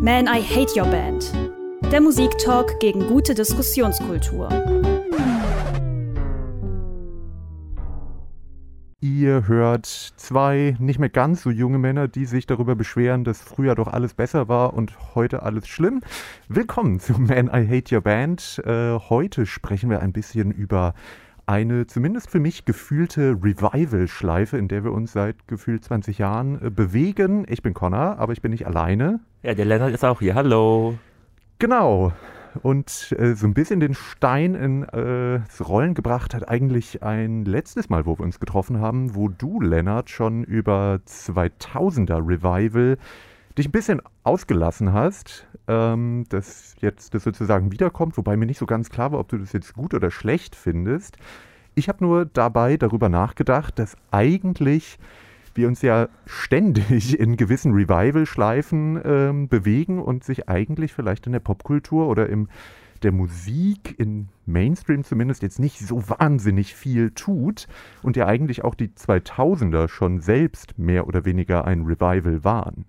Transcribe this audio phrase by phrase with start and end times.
[0.00, 1.32] Man, I Hate Your Band.
[1.90, 4.48] Der Musiktalk gegen gute Diskussionskultur.
[9.00, 13.74] Ihr hört zwei nicht mehr ganz so junge Männer, die sich darüber beschweren, dass früher
[13.74, 16.02] doch alles besser war und heute alles schlimm.
[16.48, 18.60] Willkommen zu Man, I Hate Your Band.
[18.66, 20.92] Äh, heute sprechen wir ein bisschen über
[21.46, 26.70] eine zumindest für mich gefühlte Revival-Schleife, in der wir uns seit gefühlt 20 Jahren äh,
[26.70, 27.46] bewegen.
[27.48, 29.20] Ich bin Connor, aber ich bin nicht alleine.
[29.42, 30.34] Ja, der Lennart ist auch hier.
[30.34, 30.98] Hallo.
[31.58, 32.12] Genau.
[32.62, 37.88] Und äh, so ein bisschen den Stein ins äh, Rollen gebracht hat eigentlich ein letztes
[37.90, 42.98] Mal, wo wir uns getroffen haben, wo du, Lennart, schon über 2000er Revival
[43.56, 48.66] dich ein bisschen ausgelassen hast, ähm, dass jetzt das sozusagen wiederkommt, wobei mir nicht so
[48.66, 51.16] ganz klar war, ob du das jetzt gut oder schlecht findest.
[51.74, 54.98] Ich habe nur dabei darüber nachgedacht, dass eigentlich
[55.54, 61.40] wir uns ja ständig in gewissen Revival-Schleifen ähm, bewegen und sich eigentlich vielleicht in der
[61.40, 62.48] Popkultur oder im
[63.02, 67.68] der Musik in Mainstream zumindest jetzt nicht so wahnsinnig viel tut
[68.02, 72.86] und ja eigentlich auch die 2000er schon selbst mehr oder weniger ein Revival waren.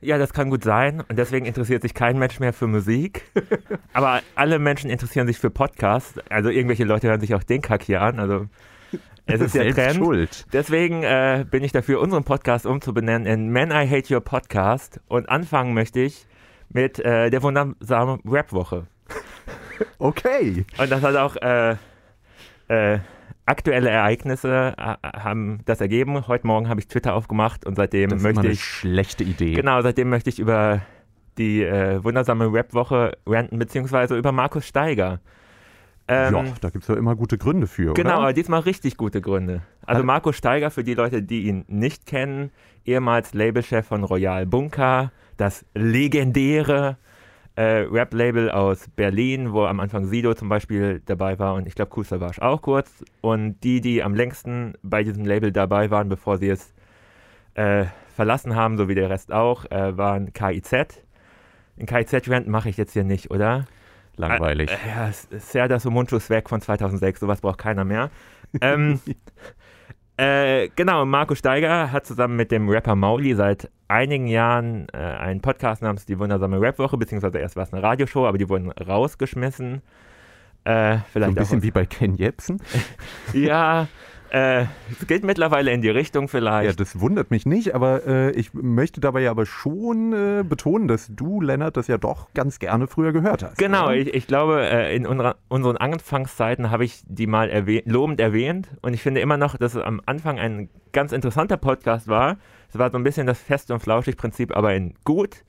[0.00, 1.02] Ja, das kann gut sein.
[1.08, 3.24] Und deswegen interessiert sich kein Mensch mehr für Musik.
[3.92, 6.14] Aber alle Menschen interessieren sich für Podcasts.
[6.28, 8.20] Also irgendwelche Leute hören sich auch den Kack hier an.
[8.20, 8.46] Also
[9.26, 9.96] es ist der Trend.
[9.96, 10.46] Schuld.
[10.52, 15.00] Deswegen äh, bin ich dafür, unseren Podcast umzubenennen in Man I Hate Your Podcast.
[15.08, 16.26] Und anfangen möchte ich
[16.68, 18.86] mit äh, der wundersamen Rap-Woche.
[20.00, 20.64] Okay.
[20.76, 21.76] Und das hat auch äh,
[22.66, 22.98] äh,
[23.48, 26.26] aktuelle Ereignisse äh, haben das ergeben.
[26.28, 29.24] Heute Morgen habe ich Twitter aufgemacht und seitdem Das ist möchte immer eine ich schlechte
[29.24, 29.54] Idee.
[29.54, 30.82] Genau, seitdem möchte ich über
[31.38, 35.20] die äh, wundersame Rap-Woche ranten, beziehungsweise über Markus Steiger.
[36.10, 38.18] Ähm, ja, da gibt es ja immer gute Gründe für, Genau, oder?
[38.20, 39.62] aber diesmal richtig gute Gründe.
[39.82, 42.50] Also Also- Markus Steiger, für die Leute, die ihn nicht kennen,
[42.86, 46.96] ehemals Labelchef von Royal Bunker, das legendäre
[47.58, 51.90] äh, Rap-Label aus Berlin, wo am Anfang Sido zum Beispiel dabei war und ich glaube
[51.90, 53.04] Kusa Warsch auch kurz.
[53.20, 56.72] Und die, die am längsten bei diesem Label dabei waren, bevor sie es
[57.54, 61.02] äh, verlassen haben, so wie der Rest auch, äh, waren KIZ.
[61.76, 63.66] Den KIZ-Rant mache ich jetzt hier nicht, oder?
[64.14, 64.70] Langweilig.
[64.70, 68.10] Äh, ja, ist ja das Umuntus-Werk von 2006, sowas braucht keiner mehr.
[68.60, 69.00] ähm,
[70.18, 75.40] äh, genau, Marco Steiger hat zusammen mit dem Rapper Mauli seit einigen Jahren äh, einen
[75.40, 79.80] Podcast namens Die wundersame Rapwoche, beziehungsweise erst war es eine Radioshow, aber die wurden rausgeschmissen.
[80.64, 82.60] Äh, so vielleicht ein bisschen wie bei Ken Jebsen.
[83.32, 83.86] Ja,
[84.30, 86.80] äh, es geht mittlerweile in die Richtung Ja, vielleicht.
[86.80, 91.08] das wundert mich nicht, aber äh, ich möchte dabei ja aber schon äh, betonen, dass
[91.10, 93.58] du, Lennart, das ja doch ganz gerne früher gehört hast.
[93.58, 98.20] Genau, ich, ich glaube, äh, in unserer, unseren Anfangszeiten habe ich die mal erwäh lobend
[98.20, 102.36] erwähnt und ich finde immer noch, dass es am Anfang ein ganz interessanter Podcast war.
[102.68, 105.44] Es war so ein bisschen das Fest- und Flauschig-Prinzip, aber in gut.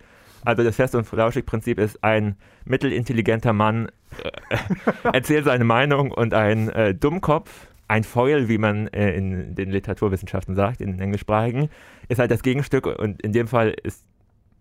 [0.45, 3.89] Also das Fest- und Flauschig-Prinzip ist ein mittelintelligenter Mann
[4.23, 4.57] äh,
[5.13, 10.55] erzählt seine Meinung und ein äh, Dummkopf, ein Foil, wie man äh, in den Literaturwissenschaften
[10.55, 11.69] sagt, in den englischsprachigen,
[12.07, 14.05] ist halt das Gegenstück und in dem Fall ist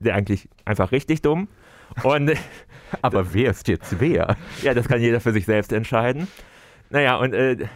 [0.01, 1.49] der eigentlich einfach richtig dumm.
[2.03, 2.33] Und
[3.03, 4.37] Aber wer ist jetzt wer?
[4.63, 6.29] ja, das kann jeder für sich selbst entscheiden.
[6.91, 7.67] Naja, und äh,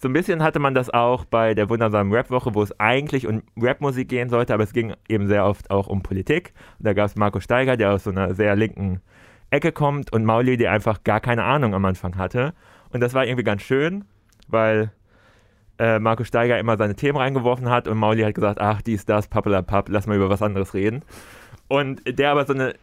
[0.00, 3.42] so ein bisschen hatte man das auch bei der wundersamen Rap-Woche, wo es eigentlich um
[3.56, 6.54] Rapmusik gehen sollte, aber es ging eben sehr oft auch um Politik.
[6.78, 9.00] Und da gab es Marco Steiger, der aus so einer sehr linken
[9.50, 12.54] Ecke kommt und Mauli, der einfach gar keine Ahnung am Anfang hatte.
[12.90, 14.04] Und das war irgendwie ganz schön,
[14.48, 14.90] weil
[15.82, 19.26] äh, Marco Steiger immer seine Themen reingeworfen hat und Mauli hat gesagt, ach, dies, das,
[19.26, 21.02] pappelapapp, lass mal über was anderes reden.
[21.66, 22.74] Und der aber so eine,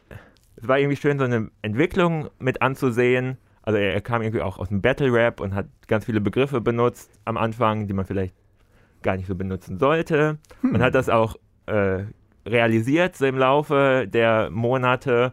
[0.58, 3.38] es war irgendwie schön, so eine Entwicklung mit anzusehen.
[3.62, 6.60] Also er, er kam irgendwie auch aus dem Battle Rap und hat ganz viele Begriffe
[6.60, 8.36] benutzt am Anfang, die man vielleicht
[9.02, 10.38] gar nicht so benutzen sollte.
[10.62, 11.38] Man hat das auch
[11.68, 12.04] äh,
[12.46, 15.32] realisiert so im Laufe der Monate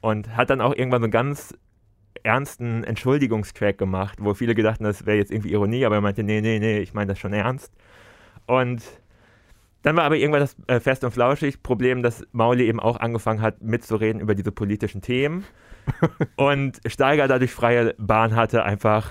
[0.00, 1.54] und hat dann auch irgendwann so einen ganz
[2.22, 6.40] ernsten Entschuldigungstrack gemacht, wo viele gedachten, das wäre jetzt irgendwie Ironie, aber er meinte, nee,
[6.40, 7.72] nee, nee, ich meine das schon ernst.
[8.46, 8.82] Und
[9.82, 13.42] dann war aber irgendwann das äh, Fest und Flauschig Problem, dass Mauli eben auch angefangen
[13.42, 15.44] hat mitzureden über diese politischen Themen
[16.36, 19.10] und Steiger dadurch freie Bahn hatte, einfach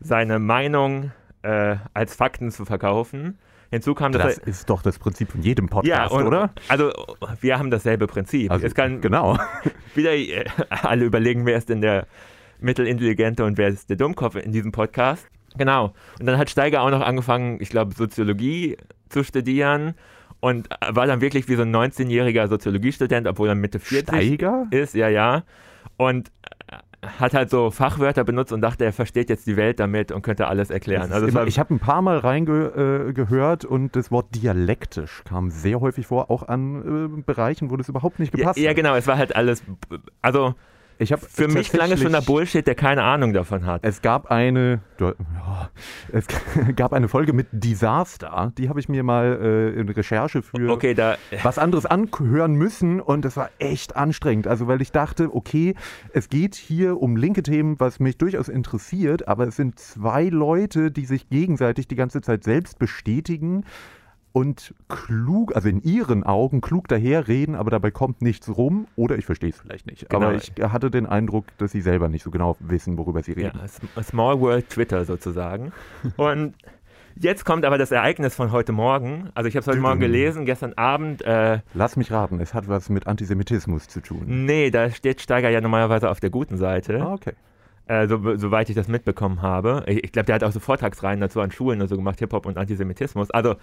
[0.00, 3.38] seine Meinung äh, als Fakten zu verkaufen.
[3.70, 6.50] Hinzu kam, dass Das er, ist doch das Prinzip von jedem ja, Podcast, und, oder?
[6.68, 6.92] Also
[7.40, 8.50] wir haben dasselbe Prinzip.
[8.50, 9.38] Also, es kann genau.
[9.94, 12.06] wieder äh, alle überlegen, wer ist denn der
[12.62, 15.26] Mittelintelligente und wer ist der Dummkopf in diesem Podcast.
[15.56, 15.92] Genau.
[16.18, 18.76] Und dann hat Steiger auch noch angefangen, ich glaube, Soziologie
[19.08, 19.94] zu studieren
[20.40, 24.66] und war dann wirklich wie so ein 19-jähriger Soziologiestudent, obwohl er Mitte 40 Steiger?
[24.70, 25.44] ist, ja, ja.
[25.96, 26.32] Und
[27.18, 30.46] hat halt so Fachwörter benutzt und dachte, er versteht jetzt die Welt damit und könnte
[30.46, 31.12] alles erklären.
[31.12, 35.80] Also immer, ich habe ein paar Mal reingehört äh, und das Wort dialektisch kam sehr
[35.80, 38.76] häufig vor, auch an äh, Bereichen, wo das überhaupt nicht gepasst ja, hat.
[38.76, 39.64] Ja, genau, es war halt alles,
[40.22, 40.54] also
[41.02, 43.84] ich Für mich klang es schon der Bullshit, der keine Ahnung davon hat.
[43.84, 44.80] Es gab eine,
[46.12, 46.26] es
[46.76, 50.94] gab eine Folge mit Disaster, die habe ich mir mal äh, in Recherche für okay,
[50.94, 54.46] da, was anderes anhören müssen und das war echt anstrengend.
[54.46, 55.74] Also weil ich dachte, okay,
[56.12, 60.90] es geht hier um linke Themen, was mich durchaus interessiert, aber es sind zwei Leute,
[60.90, 63.64] die sich gegenseitig die ganze Zeit selbst bestätigen
[64.32, 69.26] und klug, also in ihren Augen klug daherreden, aber dabei kommt nichts rum oder ich
[69.26, 70.08] verstehe es vielleicht nicht.
[70.08, 70.28] Genau.
[70.28, 73.60] Aber ich hatte den Eindruck, dass sie selber nicht so genau wissen, worüber sie reden.
[73.96, 75.72] Ja, Small World Twitter sozusagen.
[76.16, 76.54] und
[77.14, 79.28] jetzt kommt aber das Ereignis von heute Morgen.
[79.34, 81.22] Also ich habe es heute Morgen gelesen, gestern Abend.
[81.22, 84.46] Äh, Lass mich raten, es hat was mit Antisemitismus zu tun.
[84.46, 87.02] Nee, da steht Steiger ja normalerweise auf der guten Seite.
[87.02, 87.32] Ah, okay.
[87.86, 89.82] Äh, so, soweit ich das mitbekommen habe.
[89.86, 92.46] Ich, ich glaube, der hat auch so Vortragsreihen dazu an Schulen und so gemacht, Hip-Hop
[92.46, 93.30] und Antisemitismus.
[93.30, 93.56] Also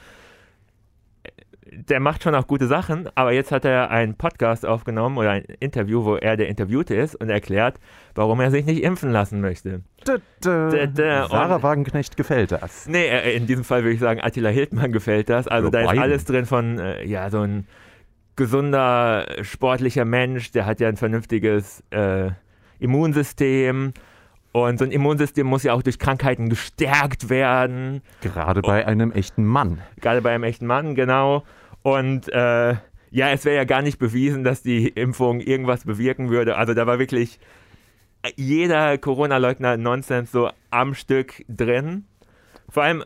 [1.72, 5.44] der macht schon auch gute Sachen, aber jetzt hat er einen Podcast aufgenommen oder ein
[5.60, 7.80] Interview, wo er der Interviewte ist und erklärt,
[8.16, 9.82] warum er sich nicht impfen lassen möchte.
[10.06, 10.86] Da, da.
[10.88, 12.88] Da, Sarah Wagenknecht gefällt das.
[12.88, 15.48] Nee, äh, in diesem Fall würde ich sagen, Attila Hildmann gefällt das.
[15.48, 17.68] Also da ist alles drin von, äh, ja, so ein
[18.36, 22.30] gesunder, sportlicher Mensch, der hat ja ein vernünftiges äh,
[22.80, 23.94] Immunsystem
[24.52, 28.02] und so ein Immunsystem muss ja auch durch Krankheiten gestärkt werden.
[28.22, 29.82] Gerade bei einem echten Mann.
[30.02, 31.44] Gerade bei einem echten Mann, genau.
[31.82, 32.76] Und äh,
[33.12, 36.58] ja, es wäre ja gar nicht bewiesen, dass die Impfung irgendwas bewirken würde.
[36.58, 37.40] Also da war wirklich
[38.36, 42.06] jeder Corona-Leugner Nonsens so am Stück drin.
[42.70, 43.04] Vor allem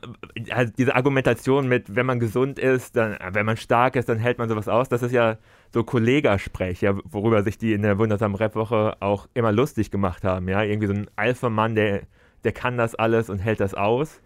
[0.50, 4.38] also diese Argumentation mit, wenn man gesund ist, dann, wenn man stark ist, dann hält
[4.38, 4.90] man sowas aus.
[4.90, 5.38] Das ist ja
[5.74, 10.50] so Kollegasprech, ja, worüber sich die in der wundersamen Rap-Woche auch immer lustig gemacht haben.
[10.50, 12.02] Ja, irgendwie so ein Alpha-Mann, der,
[12.44, 14.22] der kann das alles und hält das aus.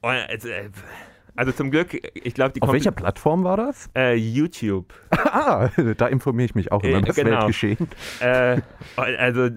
[0.00, 0.48] Und, also,
[1.36, 3.88] also zum Glück, ich glaube, die Auf welcher Plattform war das?
[3.96, 4.92] Äh, YouTube.
[5.10, 7.38] ah, da informiere ich mich auch über äh, das genau.
[7.38, 7.88] Weltgeschehen.
[8.20, 8.60] Äh,
[8.96, 9.50] also.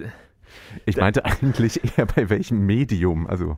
[0.86, 3.58] Ich meinte eigentlich eher bei welchem Medium, also.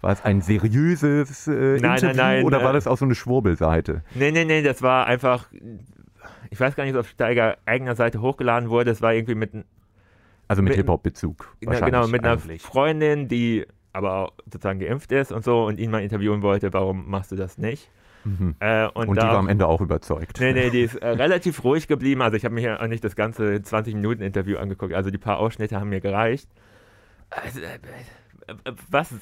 [0.00, 3.04] War es ein seriöses äh, nein, Interview nein, nein, oder äh, war das auch so
[3.04, 4.02] eine Schwurbelseite?
[4.16, 5.46] Nee, nee, nee, das war einfach
[6.52, 8.90] ich weiß gar nicht, ob auf Steiger eigener Seite hochgeladen wurde.
[8.90, 9.52] Es war irgendwie mit.
[10.48, 11.56] Also mit, mit Hip-Hop-Bezug.
[11.60, 16.42] Genau, mit einer Freundin, die aber sozusagen geimpft ist und so und ihn mal interviewen
[16.42, 17.90] wollte, warum machst du das nicht?
[18.24, 18.54] Mhm.
[18.60, 20.38] Äh, und, und da, die war am Ende auch überzeugt.
[20.40, 22.22] Nee, nee, die ist äh, relativ ruhig geblieben.
[22.22, 24.94] Also ich habe mir ja auch nicht das ganze 20-Minuten-Interview angeguckt.
[24.94, 26.48] Also die paar Ausschnitte haben mir gereicht.
[27.30, 27.78] Also, äh,
[28.90, 29.14] was,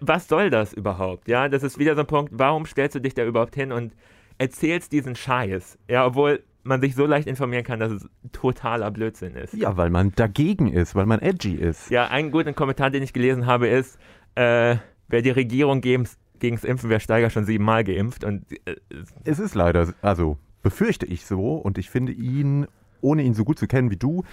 [0.00, 1.28] was soll das überhaupt?
[1.28, 3.94] Ja, das ist wieder so ein Punkt, warum stellst du dich da überhaupt hin und
[4.38, 5.78] erzählst diesen Scheiß?
[5.88, 9.54] Ja, obwohl man sich so leicht informieren kann, dass es totaler Blödsinn ist.
[9.54, 11.90] Ja, weil man dagegen ist, weil man edgy ist.
[11.90, 13.98] Ja, ein guter Kommentar, den ich gelesen habe, ist,
[14.34, 14.76] äh,
[15.08, 18.24] wer die Regierung gegen das Impfen, wäre Steiger schon siebenmal geimpft.
[18.24, 18.76] Und, äh,
[19.24, 22.66] es ist leider, also befürchte ich so und ich finde ihn,
[23.00, 24.24] ohne ihn so gut zu kennen wie du,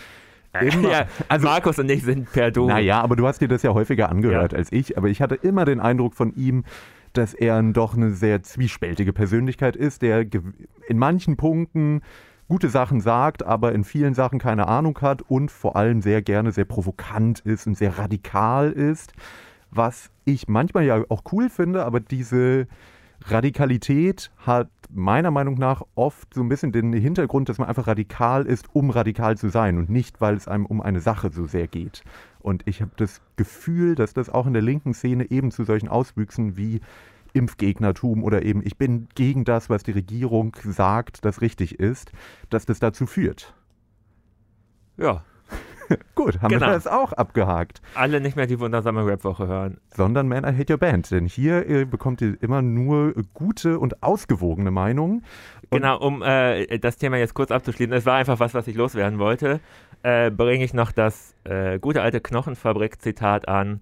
[0.60, 2.68] Immer, ja, also Markus und ich sind per Du.
[2.68, 4.57] Naja, aber du hast dir das ja häufiger angehört ja.
[4.57, 4.98] als ich.
[4.98, 6.66] Aber ich hatte immer den Eindruck von ihm,
[7.13, 10.25] dass er doch eine sehr zwiespältige Persönlichkeit ist, der
[10.87, 12.01] in manchen Punkten
[12.47, 16.51] gute Sachen sagt, aber in vielen Sachen keine Ahnung hat und vor allem sehr gerne
[16.51, 19.13] sehr provokant ist und sehr radikal ist,
[19.69, 22.67] was ich manchmal ja auch cool finde, aber diese
[23.25, 28.45] Radikalität hat meiner Meinung nach oft so ein bisschen den Hintergrund, dass man einfach radikal
[28.45, 31.68] ist, um radikal zu sein und nicht, weil es einem um eine Sache so sehr
[31.68, 32.03] geht.
[32.42, 35.88] Und ich habe das Gefühl, dass das auch in der linken Szene eben zu solchen
[35.88, 36.81] Auswüchsen wie
[37.33, 42.12] Impfgegnertum oder eben ich bin gegen das, was die Regierung sagt, das richtig ist,
[42.50, 43.54] dass das dazu führt.
[44.98, 45.24] Ja,
[46.16, 46.68] Gut, haben genau.
[46.68, 47.81] wir das auch abgehakt.
[47.95, 49.78] Alle nicht mehr die wundersame Rap-Woche hören.
[49.94, 51.12] Sondern Man, I Hate Your Band.
[51.12, 55.24] Denn hier äh, bekommt ihr immer nur gute und ausgewogene Meinungen.
[55.69, 57.94] genau, um äh, das Thema jetzt kurz abzuschließen.
[57.94, 59.60] Es war einfach was, was ich loswerden wollte.
[60.03, 63.81] Äh, bringe ich noch das äh, gute alte Knochenfabrik-Zitat an.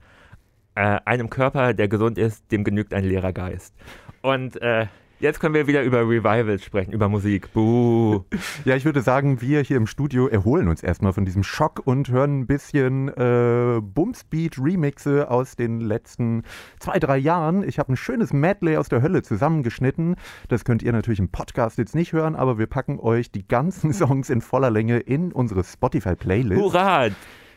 [0.75, 3.73] Äh, einem Körper, der gesund ist, dem genügt ein leerer Geist.
[4.21, 4.87] Und äh,
[5.21, 7.51] Jetzt können wir wieder über Revivals sprechen, über Musik.
[7.53, 8.23] Buh.
[8.65, 12.09] Ja, ich würde sagen, wir hier im Studio erholen uns erstmal von diesem Schock und
[12.09, 16.43] hören ein bisschen äh, Bumsbeat-Remixe aus den letzten
[16.79, 17.67] zwei, drei Jahren.
[17.67, 20.15] Ich habe ein schönes Medley aus der Hölle zusammengeschnitten.
[20.47, 23.93] Das könnt ihr natürlich im Podcast jetzt nicht hören, aber wir packen euch die ganzen
[23.99, 26.61] Songs in voller Länge in unsere Spotify-Playlist.
[26.61, 27.07] Hurra!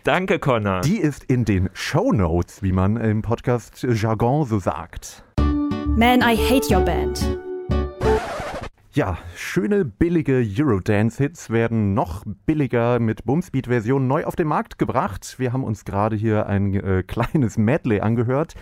[0.05, 0.81] Danke, Connor.
[0.81, 5.25] Die ist in den Show Notes, wie man im Podcast Jargon so sagt.
[5.97, 7.39] Man, I Hate Your Band.
[8.95, 15.37] Ja, schöne billige Eurodance-Hits werden noch billiger mit Bumsbeat-Versionen neu auf den Markt gebracht.
[15.39, 18.55] Wir haben uns gerade hier ein äh, kleines Medley angehört.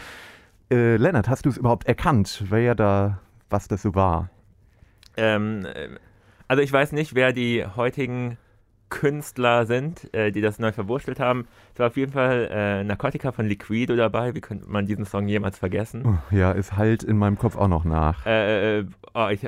[0.71, 3.19] Äh, Lennart, hast du es überhaupt erkannt, wer da,
[3.49, 4.31] was das so war?
[5.17, 5.89] Ähm, äh,
[6.47, 8.39] also ich weiß nicht, wer die heutigen
[8.91, 11.47] Künstler sind, äh, die das neu verwurstelt haben.
[11.73, 14.35] Es war auf jeden Fall äh, Narcotica von Liquido dabei.
[14.35, 16.03] Wie könnte man diesen Song jemals vergessen?
[16.05, 18.27] Oh, ja, es halt in meinem Kopf auch noch nach.
[18.27, 19.47] Äh, äh oh, ich,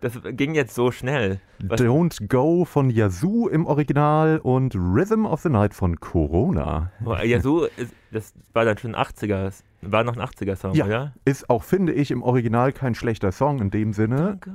[0.00, 1.40] das ging jetzt so schnell.
[1.60, 1.80] Was?
[1.80, 6.90] Don't Go von Yazoo im Original und Rhythm of the Night von Corona.
[7.04, 7.68] Oh, Yazoo,
[8.10, 11.12] das war dann schon 80er, war noch ein 80er-Song, ja, oder?
[11.24, 14.38] Ist auch, finde ich, im Original kein schlechter Song in dem Sinne.
[14.40, 14.50] Danke.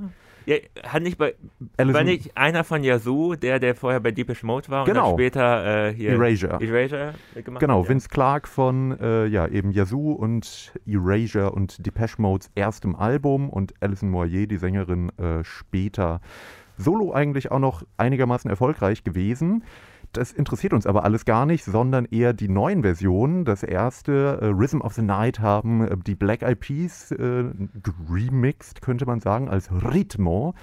[0.47, 1.35] Ja, hat nicht bei,
[1.77, 5.11] war nicht einer von Yazoo, der, der vorher bei Deepish Mode war genau.
[5.11, 6.53] und dann später äh, hier Erasure.
[6.61, 7.13] Erasure
[7.43, 12.49] gemacht Genau, hat, Vince Clark von äh, ja, eben Yazoo und Erasure und Depeche Modes
[12.55, 16.21] erstem Album und Alison Moyer, die Sängerin, äh, später
[16.77, 19.65] solo eigentlich auch noch einigermaßen erfolgreich gewesen.
[20.17, 23.45] Das interessiert uns aber alles gar nicht, sondern eher die neuen Versionen.
[23.45, 27.43] Das erste, äh, Rhythm of the Night, haben äh, die Black Eyed Peas äh,
[28.09, 30.55] remixed, könnte man sagen, als Ritmo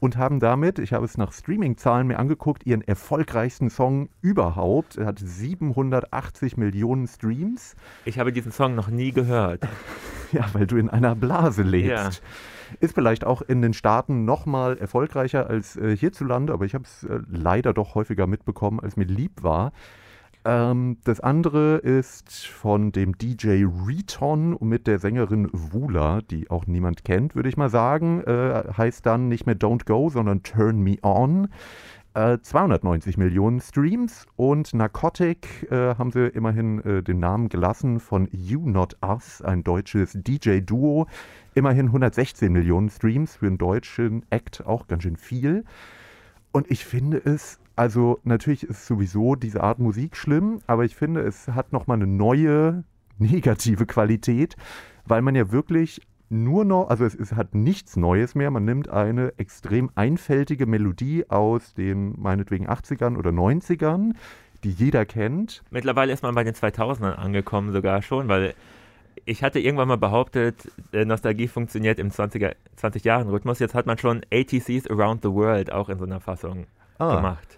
[0.00, 4.96] und haben damit, ich habe es nach Streaming-Zahlen mir angeguckt, ihren erfolgreichsten Song überhaupt.
[4.96, 7.76] Er hat 780 Millionen Streams.
[8.04, 9.62] Ich habe diesen Song noch nie gehört.
[10.32, 12.22] ja, weil du in einer Blase lebst.
[12.22, 12.28] Ja.
[12.80, 16.84] Ist vielleicht auch in den Staaten noch mal erfolgreicher als äh, hierzulande, aber ich habe
[16.84, 19.72] es äh, leider doch häufiger mitbekommen, als mir lieb war.
[20.46, 27.04] Ähm, das andere ist von dem DJ Reton mit der Sängerin Wula, die auch niemand
[27.04, 28.22] kennt, würde ich mal sagen.
[28.22, 31.48] Äh, heißt dann nicht mehr Don't Go, sondern Turn Me On.
[32.16, 38.26] 290 äh, Millionen Streams und Narcotic äh, haben sie immerhin äh, den Namen gelassen von
[38.32, 41.08] You Not Us, ein deutsches DJ-Duo.
[41.54, 45.64] Immerhin 116 Millionen Streams für einen deutschen Act, auch ganz schön viel.
[46.52, 51.20] Und ich finde es, also natürlich ist sowieso diese Art Musik schlimm, aber ich finde,
[51.20, 52.84] es hat nochmal eine neue
[53.18, 54.56] negative Qualität,
[55.04, 58.50] weil man ja wirklich nur noch, also es, es, hat nichts Neues mehr.
[58.50, 64.14] Man nimmt eine extrem einfältige Melodie aus den meinetwegen 80ern oder 90ern,
[64.64, 65.62] die jeder kennt.
[65.70, 68.54] Mittlerweile ist man bei den 2000ern angekommen sogar schon, weil
[69.24, 73.58] ich hatte irgendwann mal behauptet, äh, Nostalgie funktioniert im 20er, 20-Jahren-Rhythmus.
[73.58, 76.66] Jetzt hat man schon ATCs Around the World auch in so einer Fassung
[76.98, 77.16] ah.
[77.16, 77.55] gemacht.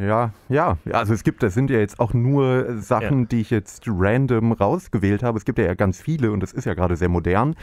[0.00, 3.26] Ja, ja, also es gibt, das sind ja jetzt auch nur Sachen, ja.
[3.26, 5.36] die ich jetzt random rausgewählt habe.
[5.36, 7.54] Es gibt ja ganz viele und es ist ja gerade sehr modern,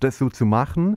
[0.00, 0.96] das so zu machen.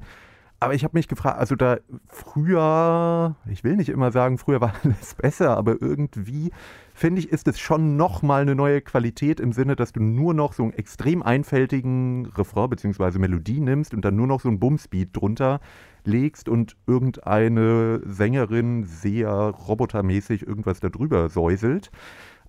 [0.59, 1.77] Aber ich habe mich gefragt, also da
[2.09, 6.51] früher, ich will nicht immer sagen, früher war alles besser, aber irgendwie
[6.99, 10.51] finde ich, ist es schon nochmal eine neue Qualität im Sinne, dass du nur noch
[10.51, 13.19] so einen extrem einfältigen Refrain bzw.
[13.19, 15.61] Melodie nimmst und dann nur noch so ein Bumsbeat drunter
[16.03, 21.89] legst und irgendeine Sängerin sehr robotermäßig irgendwas darüber säuselt.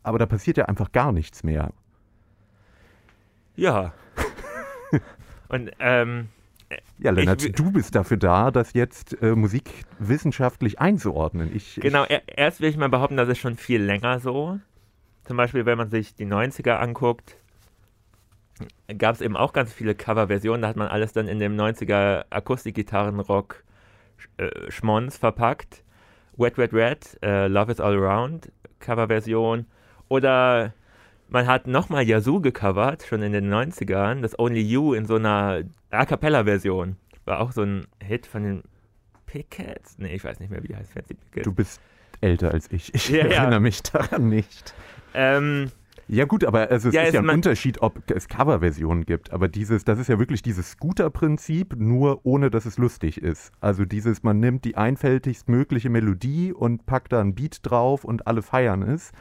[0.02, 1.72] Aber da passiert ja einfach gar nichts mehr.
[3.54, 3.92] Ja.
[5.48, 6.28] und ähm,
[6.98, 11.54] ja, Lennart, ich, du bist dafür da, das jetzt äh, Musik wissenschaftlich einzuordnen.
[11.54, 14.58] Ich, genau, ich, erst will ich mal behaupten, das ist schon viel länger so.
[15.24, 17.36] Zum Beispiel, wenn man sich die 90er anguckt,
[18.98, 20.62] gab es eben auch ganz viele Coverversionen.
[20.62, 23.64] Da hat man alles dann in dem 90er Akustikgitarrenrock
[24.36, 25.84] äh, Schmons verpackt.
[26.36, 29.66] Wet Wet Red, äh, Love is All Around Coverversion.
[30.08, 30.74] Oder
[31.30, 35.62] man hat nochmal Yazoo gecovert, schon in den 90ern, das Only You in so einer
[35.90, 36.96] A Cappella-Version.
[37.24, 38.62] War auch so ein Hit von den
[39.26, 39.96] Pickets.
[39.98, 40.92] Nee, ich weiß nicht mehr, wie die heißt.
[40.92, 41.44] Fancy Pickets.
[41.44, 41.80] Du bist
[42.20, 42.92] älter als ich.
[42.94, 43.60] Ich ja, erinnere ja.
[43.60, 44.74] mich daran nicht.
[45.14, 45.70] Ähm,
[46.08, 49.32] ja gut, aber also es ja, ist ja ein Unterschied, ob es Coverversionen gibt.
[49.32, 53.52] Aber dieses, das ist ja wirklich dieses Scooter-Prinzip, nur ohne, dass es lustig ist.
[53.60, 58.26] Also dieses, man nimmt die einfältigst mögliche Melodie und packt da ein Beat drauf und
[58.26, 59.12] alle feiern es.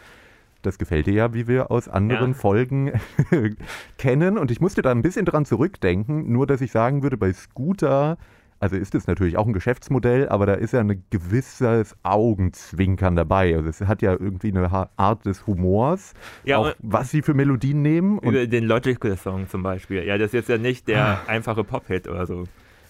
[0.62, 2.38] Das gefällt dir ja, wie wir aus anderen ja.
[2.38, 2.92] Folgen
[3.98, 4.38] kennen.
[4.38, 8.18] Und ich musste da ein bisschen dran zurückdenken, nur dass ich sagen würde, bei Scooter,
[8.60, 13.56] also ist es natürlich auch ein Geschäftsmodell, aber da ist ja ein gewisses Augenzwinkern dabei.
[13.56, 16.14] Also es hat ja irgendwie eine Art des Humors,
[16.44, 18.20] ja, auch was sie für Melodien nehmen.
[18.20, 20.04] Über den Logical-Song zum Beispiel.
[20.04, 21.22] Ja, das ist jetzt ja nicht der ah.
[21.28, 22.44] einfache Pop-Hit oder so.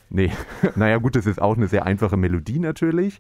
[0.10, 0.32] Nee,
[0.76, 3.20] naja gut, das ist auch eine sehr einfache Melodie natürlich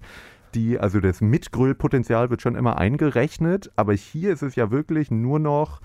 [0.55, 5.39] die, also das Mitgrüllpotenzial wird schon immer eingerechnet, aber hier ist es ja wirklich nur
[5.39, 5.81] noch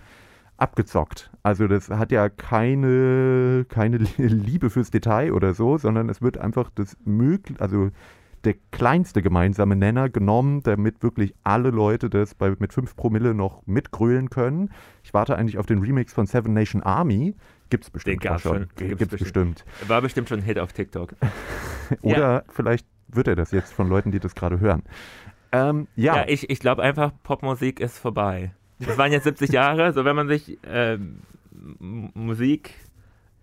[0.56, 1.30] abgezockt.
[1.42, 6.70] Also das hat ja keine, keine Liebe fürs Detail oder so, sondern es wird einfach
[6.74, 7.90] das möglich, also
[8.44, 13.66] der kleinste gemeinsame Nenner genommen, damit wirklich alle Leute das bei, mit 5 Promille noch
[13.66, 14.70] mitgrölen können.
[15.02, 17.34] Ich warte eigentlich auf den Remix von Seven Nation Army.
[17.70, 18.66] Gibt's bestimmt Den schon.
[18.76, 19.64] Gibt's, Gibt's bestimmt.
[19.64, 19.88] bestimmt.
[19.88, 21.14] War bestimmt schon ein Hit auf TikTok.
[22.02, 22.42] Oder ja.
[22.50, 24.82] vielleicht wird er das jetzt von Leuten, die das gerade hören.
[25.52, 26.16] Ähm, ja.
[26.16, 28.52] ja, ich, ich glaube einfach, Popmusik ist vorbei.
[28.80, 30.98] Das waren jetzt 70 Jahre, so wenn man sich äh,
[31.78, 32.74] Musik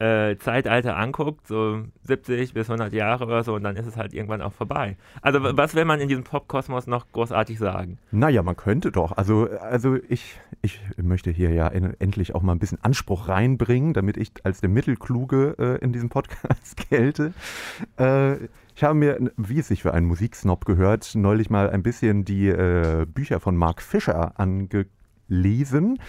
[0.01, 4.13] äh, Zeitalter anguckt, so 70 bis 100 Jahre oder so, und dann ist es halt
[4.13, 4.97] irgendwann auch vorbei.
[5.21, 7.99] Also was will man in diesem Popkosmos noch großartig sagen?
[8.11, 9.11] Naja, man könnte doch.
[9.11, 13.93] Also, also ich, ich möchte hier ja in, endlich auch mal ein bisschen Anspruch reinbringen,
[13.93, 17.33] damit ich als der Mittelkluge äh, in diesem Podcast gelte.
[17.97, 22.25] Äh, ich habe mir, wie es sich für einen Musiksnob gehört, neulich mal ein bisschen
[22.25, 25.99] die äh, Bücher von Mark Fischer angelesen.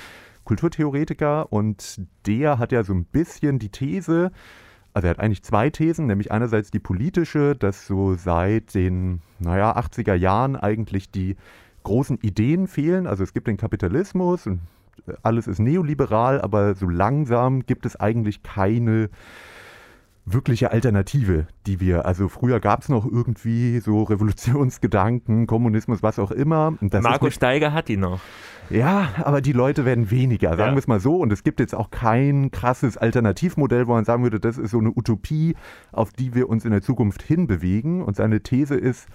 [0.44, 4.30] Kulturtheoretiker und der hat ja so ein bisschen die These,
[4.94, 9.76] also er hat eigentlich zwei Thesen, nämlich einerseits die politische, dass so seit den, naja,
[9.76, 11.36] 80er Jahren eigentlich die
[11.82, 13.06] großen Ideen fehlen.
[13.06, 14.60] Also es gibt den Kapitalismus und
[15.22, 19.08] alles ist neoliberal, aber so langsam gibt es eigentlich keine
[20.24, 26.30] wirkliche Alternative, die wir, also früher gab es noch irgendwie so Revolutionsgedanken, Kommunismus, was auch
[26.30, 26.74] immer.
[26.80, 28.20] Marco Steiger hat die noch.
[28.70, 30.74] Ja, aber die Leute werden weniger, sagen ja.
[30.74, 31.16] wir es mal so.
[31.16, 34.78] Und es gibt jetzt auch kein krasses Alternativmodell, wo man sagen würde, das ist so
[34.78, 35.56] eine Utopie,
[35.90, 38.02] auf die wir uns in der Zukunft hinbewegen.
[38.02, 39.08] Und seine These ist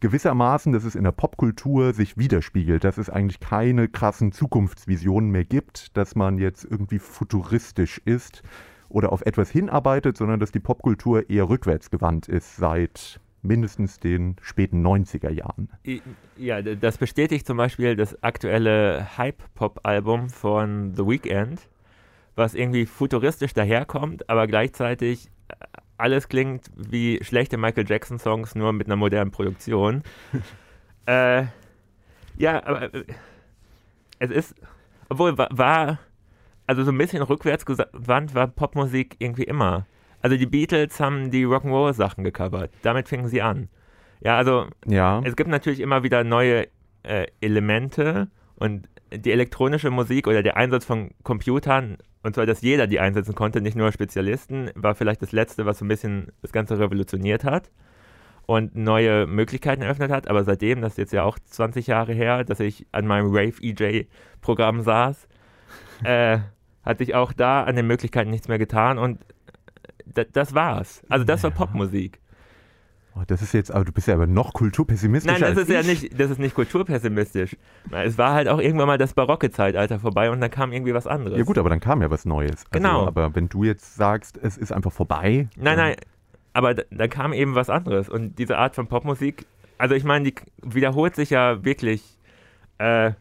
[0.00, 5.44] gewissermaßen, dass es in der Popkultur sich widerspiegelt, dass es eigentlich keine krassen Zukunftsvisionen mehr
[5.44, 8.42] gibt, dass man jetzt irgendwie futuristisch ist
[8.90, 14.86] oder auf etwas hinarbeitet, sondern dass die Popkultur eher rückwärtsgewandt ist seit mindestens den späten
[14.86, 15.70] 90er Jahren.
[16.36, 21.60] Ja, das bestätigt zum Beispiel das aktuelle Hype-Pop-Album von The Weeknd,
[22.34, 25.54] was irgendwie futuristisch daherkommt, aber gleichzeitig äh,
[25.96, 30.02] alles klingt wie schlechte Michael Jackson-Songs, nur mit einer modernen Produktion.
[31.06, 31.44] äh,
[32.36, 33.04] ja, aber äh,
[34.18, 34.54] es ist,
[35.08, 35.98] obwohl war
[36.70, 39.86] also so ein bisschen rückwärtsgewandt war Popmusik irgendwie immer.
[40.22, 42.70] Also die Beatles haben die Rock'n'Roll-Sachen gecovert.
[42.82, 43.68] Damit fingen sie an.
[44.20, 45.20] Ja, also ja.
[45.24, 46.68] es gibt natürlich immer wieder neue
[47.02, 52.86] äh, Elemente und die elektronische Musik oder der Einsatz von Computern, und zwar, dass jeder
[52.86, 56.52] die einsetzen konnte, nicht nur Spezialisten, war vielleicht das Letzte, was so ein bisschen das
[56.52, 57.68] Ganze revolutioniert hat
[58.46, 60.28] und neue Möglichkeiten eröffnet hat.
[60.28, 63.54] Aber seitdem, das ist jetzt ja auch 20 Jahre her, dass ich an meinem Rave
[63.60, 65.26] EJ-Programm saß,
[66.04, 66.38] äh,
[66.90, 69.20] hat sich auch da an den Möglichkeiten nichts mehr getan und
[70.32, 71.02] das war's.
[71.08, 72.20] Also das war Popmusik.
[73.16, 75.32] Oh, das ist jetzt, aber du bist ja aber noch kulturpessimistisch.
[75.32, 75.74] Nein, das ist ich.
[75.74, 77.56] ja nicht, das ist nicht kulturpessimistisch.
[77.90, 81.06] Es war halt auch irgendwann mal das barocke Zeitalter vorbei und dann kam irgendwie was
[81.06, 81.36] anderes.
[81.36, 82.50] Ja gut, aber dann kam ja was Neues.
[82.50, 83.06] Also, genau.
[83.06, 85.48] Aber wenn du jetzt sagst, es ist einfach vorbei.
[85.56, 85.96] Nein, nein,
[86.52, 89.44] aber da, da kam eben was anderes und diese Art von Popmusik,
[89.78, 92.16] also ich meine, die wiederholt sich ja wirklich.
[92.78, 93.12] Äh,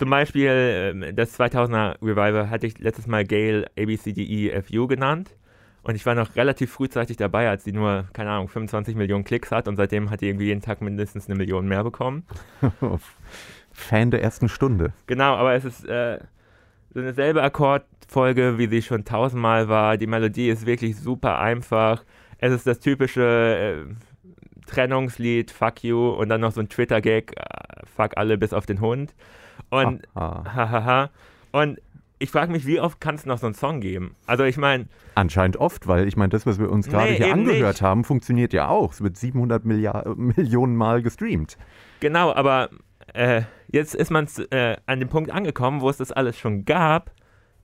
[0.00, 5.36] zum Beispiel ähm, das 2000er Revival hatte ich letztes Mal Gale ABCDEFU genannt.
[5.82, 9.50] Und ich war noch relativ frühzeitig dabei, als sie nur, keine Ahnung, 25 Millionen Klicks
[9.50, 12.24] hat und seitdem hat die irgendwie jeden Tag mindestens eine Million mehr bekommen.
[13.72, 14.94] Fan der ersten Stunde.
[15.06, 16.20] Genau, aber es ist äh,
[16.94, 19.98] so eine selbe Akkordfolge, wie sie schon tausendmal war.
[19.98, 22.04] Die Melodie ist wirklich super einfach.
[22.38, 27.86] Es ist das typische äh, Trennungslied, Fuck You und dann noch so ein Twitter-Gag, äh,
[27.94, 29.14] Fuck alle bis auf den Hund.
[29.68, 31.10] Und, hahaha.
[31.52, 31.78] und
[32.22, 34.14] ich frage mich, wie oft kann es noch so einen Song geben?
[34.26, 34.86] Also ich meine...
[35.14, 37.82] Anscheinend oft, weil ich meine, das, was wir uns gerade nee, hier angehört nicht.
[37.82, 38.92] haben, funktioniert ja auch.
[38.92, 41.56] Es wird 700 Milliard Millionen Mal gestreamt.
[42.00, 42.68] Genau, aber
[43.14, 47.10] äh, jetzt ist man äh, an dem Punkt angekommen, wo es das alles schon gab.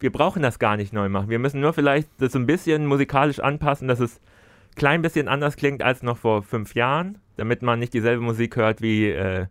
[0.01, 1.29] Wir brauchen das gar nicht neu machen.
[1.29, 5.29] Wir müssen nur vielleicht das so ein bisschen musikalisch anpassen, dass es ein klein bisschen
[5.29, 9.11] anders klingt als noch vor fünf Jahren, damit man nicht dieselbe Musik hört wie...
[9.11, 9.47] Äh,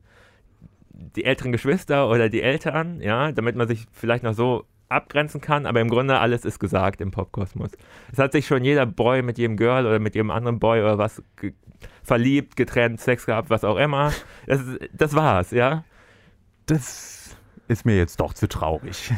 [1.16, 5.66] die älteren Geschwister oder die Eltern, ja, damit man sich vielleicht noch so abgrenzen kann,
[5.66, 7.72] aber im Grunde alles ist gesagt im Popkosmos.
[8.12, 10.98] Es hat sich schon jeder Boy mit jedem Girl oder mit jedem anderen Boy oder
[10.98, 11.54] was ge
[12.04, 14.14] verliebt, getrennt, Sex gehabt, was auch immer.
[14.48, 14.62] Das,
[14.94, 15.84] das war's, ja.
[16.68, 17.15] Das
[17.68, 19.12] ist mir jetzt doch zu traurig.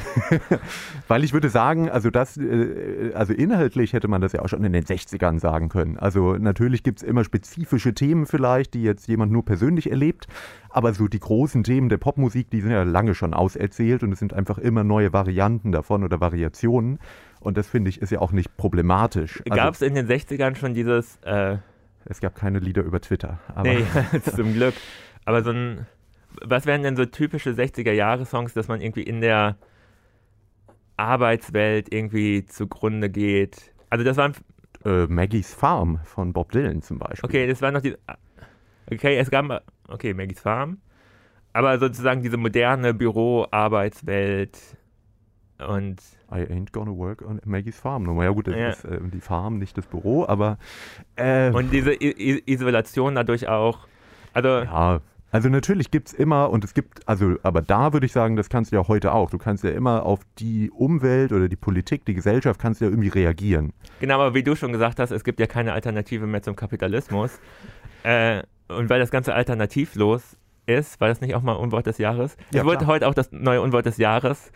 [1.07, 4.63] Weil ich würde sagen, also das, äh, also inhaltlich hätte man das ja auch schon
[4.63, 5.97] in den 60ern sagen können.
[5.97, 10.27] Also natürlich gibt es immer spezifische Themen vielleicht, die jetzt jemand nur persönlich erlebt,
[10.69, 14.19] aber so die großen Themen der Popmusik, die sind ja lange schon auserzählt und es
[14.19, 16.99] sind einfach immer neue Varianten davon oder Variationen.
[17.39, 19.43] Und das finde ich ist ja auch nicht problematisch.
[19.49, 21.17] Also, Gab es in den 60ern schon dieses...
[21.23, 21.57] Äh
[22.09, 23.39] es gab keine Lieder über Twitter.
[23.53, 23.83] Aber nee,
[24.35, 24.73] zum Glück.
[25.25, 25.85] Aber so ein
[26.45, 29.57] was wären denn so typische 60er-Jahre-Songs, dass man irgendwie in der
[30.97, 33.73] Arbeitswelt irgendwie zugrunde geht?
[33.89, 34.33] Also das waren...
[34.85, 37.27] Äh, Maggie's Farm von Bob Dylan zum Beispiel.
[37.27, 37.95] Okay, das war noch die...
[38.91, 39.63] Okay, es gab...
[39.87, 40.79] Okay, Maggie's Farm.
[41.53, 44.57] Aber sozusagen diese moderne Büro-Arbeitswelt
[45.59, 48.03] Und I ain't gonna work on Maggie's Farm.
[48.03, 48.69] Naja gut, das Ja.
[48.69, 50.57] ist äh, die Farm, nicht das Büro, aber
[51.15, 53.87] äh, Und diese I I Isolation dadurch auch.
[54.33, 58.11] Also, ja, also natürlich gibt es immer und es gibt, also, aber da würde ich
[58.11, 59.29] sagen, das kannst du ja heute auch.
[59.29, 62.91] Du kannst ja immer auf die Umwelt oder die Politik, die Gesellschaft, kannst du ja
[62.91, 63.73] irgendwie reagieren.
[63.99, 67.39] genau, aber wie du schon gesagt hast, es gibt ja keine Alternative mehr zum Kapitalismus.
[68.03, 72.35] Äh, und weil das Ganze alternativlos ist, war das nicht auch mal Unwort des Jahres?
[72.51, 72.87] Ja, es wurde klar.
[72.89, 74.51] heute auch das neue Unwort des Jahres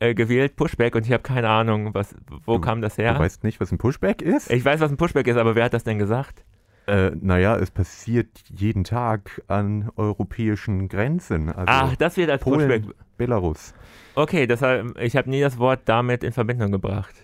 [0.00, 3.18] äh, gewählt, Pushback, und ich habe keine Ahnung, was, wo Du- kam das Du her?
[3.18, 4.50] weißt nicht, was ein Pushback ist?
[4.50, 6.44] Ich weiß, was ein Pushback ist, aber wer hat das denn gesagt?
[6.86, 11.48] Äh, naja, es passiert jeden Tag an europäischen Grenzen.
[11.48, 12.82] Also Ach, das wird als Pushback.
[12.82, 13.74] Polen, Belarus.
[14.14, 17.14] Okay, deshalb, ich habe nie das Wort damit in Verbindung gebracht.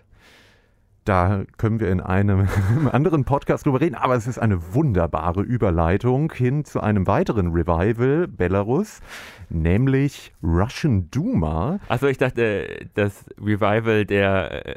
[1.05, 2.47] Da können wir in einem
[2.91, 8.29] anderen Podcast drüber reden, aber es ist eine wunderbare Überleitung hin zu einem weiteren Revival
[8.29, 9.01] Belarus,
[9.49, 11.81] nämlich Russian Duma.
[11.89, 14.75] Achso, ich dachte, das Revival der äh,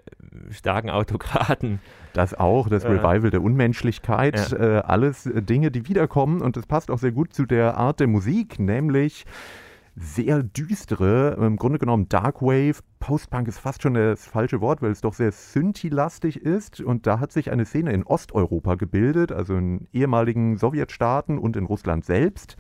[0.53, 1.79] starken Autokraten.
[2.13, 2.89] Das auch, das Äh.
[2.89, 7.33] Revival der Unmenschlichkeit, äh, alles äh, Dinge, die wiederkommen und das passt auch sehr gut
[7.33, 9.25] zu der Art der Musik, nämlich
[9.95, 12.77] sehr düstere, im Grunde genommen Darkwave.
[12.99, 16.81] Postpunk ist fast schon das falsche Wort, weil es doch sehr Synthi-lastig ist.
[16.81, 21.65] Und da hat sich eine Szene in Osteuropa gebildet, also in ehemaligen Sowjetstaaten und in
[21.65, 22.57] Russland selbst.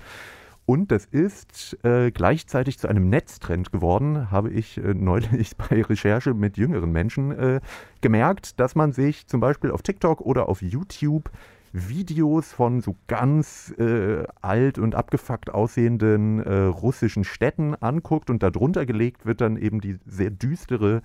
[0.65, 6.33] Und das ist äh, gleichzeitig zu einem Netztrend geworden, habe ich äh, neulich bei Recherche
[6.33, 7.59] mit jüngeren Menschen äh,
[8.01, 11.29] gemerkt, dass man sich zum Beispiel auf TikTok oder auf YouTube
[11.73, 18.85] Videos von so ganz äh, alt und abgefuckt aussehenden äh, russischen Städten anguckt und darunter
[18.85, 21.01] gelegt wird dann eben die sehr düstere,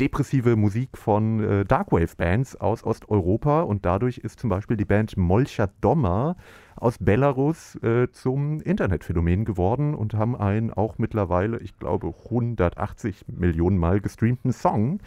[0.00, 3.62] depressive Musik von äh, Darkwave-Bands aus Osteuropa.
[3.62, 6.36] Und dadurch ist zum Beispiel die Band Molcha Doma
[6.80, 13.78] aus Belarus äh, zum Internetphänomen geworden und haben einen auch mittlerweile, ich glaube, 180 Millionen
[13.78, 15.00] Mal gestreamten Song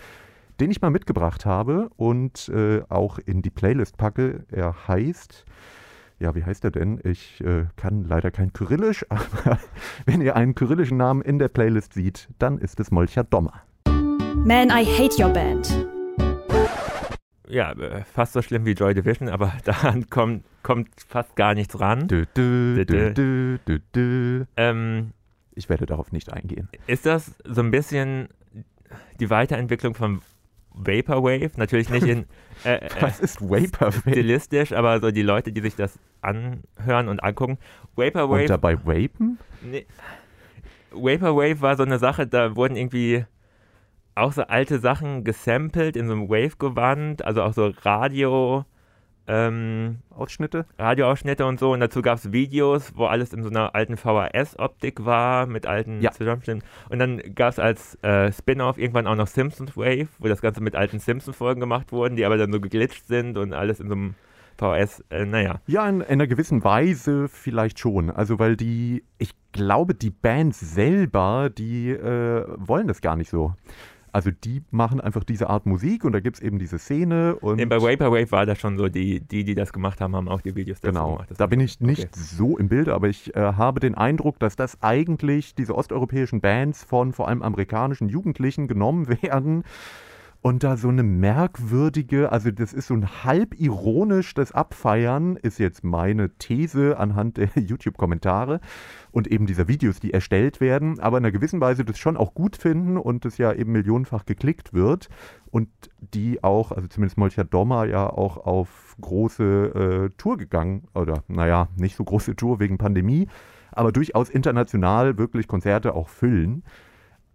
[0.59, 4.45] den ich mal mitgebracht habe und äh, auch in die Playlist packe.
[4.51, 5.45] Er heißt,
[6.19, 6.99] ja, wie heißt er denn?
[7.03, 9.59] Ich äh, kann leider kein Kyrillisch, aber
[10.05, 13.63] wenn ihr einen kyrillischen Namen in der Playlist seht, dann ist es Molcha Dommer.
[14.45, 15.92] Man, I hate your band.
[17.53, 21.79] Ja, äh, fast so schlimm wie Joy Division, aber daran kommt, kommt fast gar nichts
[21.79, 22.07] ran.
[22.07, 23.59] Dü, dü,
[23.95, 24.45] dü.
[24.57, 25.11] Ähm,
[25.53, 26.67] Ich werde darauf nicht eingehen.
[26.87, 28.27] ist das so ein bisschen
[29.19, 30.21] die Weiterentwicklung von
[30.73, 31.51] Vaporwave?
[31.57, 32.25] Natürlich nicht in
[32.65, 34.09] äh, äh, Was ist Vaporwave?
[34.09, 37.59] stilistisch, aber so die Leute, die sich das anhören und angucken.
[37.95, 39.37] Und Vaporwave dabei Vapen?
[39.61, 39.85] Nee.
[40.91, 43.25] Vaporwave war so eine Sache, da wurden irgendwie
[44.15, 48.65] auch so alte Sachen gesampelt in so einem Wave-Gewand, also auch so Radio,
[49.25, 50.65] ähm, Ausschnitte?
[50.77, 51.71] Radioausschnitte und so.
[51.71, 56.01] Und dazu gab es Videos, wo alles in so einer alten VHS-Optik war, mit alten
[56.01, 56.11] Ja.
[56.11, 56.63] Zusammenschnitten.
[56.89, 60.61] Und dann gab es als äh, Spin-off irgendwann auch noch Simpsons Wave, wo das Ganze
[60.61, 63.95] mit alten Simpsons-Folgen gemacht wurden, die aber dann so geglitscht sind und alles in so
[63.95, 64.15] einem
[64.57, 65.61] VHS, äh, naja.
[65.67, 68.09] Ja, in, in einer gewissen Weise vielleicht schon.
[68.11, 73.55] Also, weil die, ich glaube, die Bands selber, die äh, wollen das gar nicht so.
[74.13, 77.57] Also, die machen einfach diese Art Musik und da gibt es eben diese Szene und.
[77.57, 80.41] Nee, bei Vaporwave war das schon so, die, die, die das gemacht haben, haben auch
[80.41, 81.31] die Videos dazu Genau, gemacht.
[81.31, 82.11] Das da bin ich nicht okay.
[82.13, 86.83] so im Bilde, aber ich äh, habe den Eindruck, dass das eigentlich diese osteuropäischen Bands
[86.83, 89.63] von vor allem amerikanischen Jugendlichen genommen werden
[90.43, 95.57] und da so eine merkwürdige, also das ist so ein halb ironisch das Abfeiern, ist
[95.57, 98.59] jetzt meine These anhand der YouTube-Kommentare
[99.11, 102.33] und eben dieser Videos, die erstellt werden, aber in einer gewissen Weise das schon auch
[102.33, 105.07] gut finden und das ja eben millionenfach geklickt wird
[105.49, 105.69] und
[106.01, 111.69] die auch, also zumindest Molcha Dommer ja auch auf große äh, Tour gegangen, oder naja,
[111.77, 113.29] nicht so große Tour wegen Pandemie,
[113.71, 116.63] aber durchaus international wirklich Konzerte auch füllen.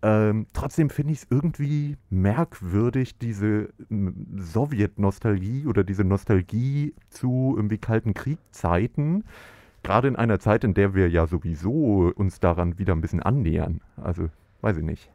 [0.00, 3.70] Ähm, trotzdem finde ich es irgendwie merkwürdig, diese
[4.36, 9.24] Sowjet-Nostalgie oder diese Nostalgie zu irgendwie Kalten Kriegzeiten,
[9.82, 13.80] gerade in einer Zeit, in der wir ja sowieso uns daran wieder ein bisschen annähern.
[13.96, 14.28] Also,
[14.60, 15.10] weiß ich nicht.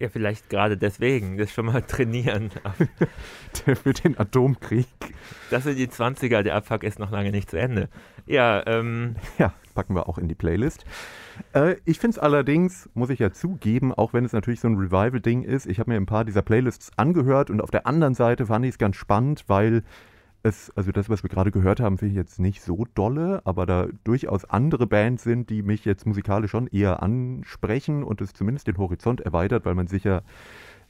[0.00, 2.50] Ja, vielleicht gerade deswegen, das schon mal trainieren.
[3.52, 4.86] Für den Atomkrieg.
[5.50, 7.90] Das sind die 20er, der Abfuck ist noch lange nicht zu Ende.
[8.26, 10.86] Ja, ähm, Ja, packen wir auch in die Playlist.
[11.52, 14.76] Äh, ich finde es allerdings, muss ich ja zugeben, auch wenn es natürlich so ein
[14.76, 18.46] Revival-Ding ist, ich habe mir ein paar dieser Playlists angehört und auf der anderen Seite
[18.46, 19.82] fand ich es ganz spannend, weil
[20.42, 23.66] es, also das, was wir gerade gehört haben, finde ich jetzt nicht so dolle, aber
[23.66, 28.66] da durchaus andere Bands sind, die mich jetzt musikalisch schon eher ansprechen und es zumindest
[28.66, 30.22] den Horizont erweitert, weil man sich ja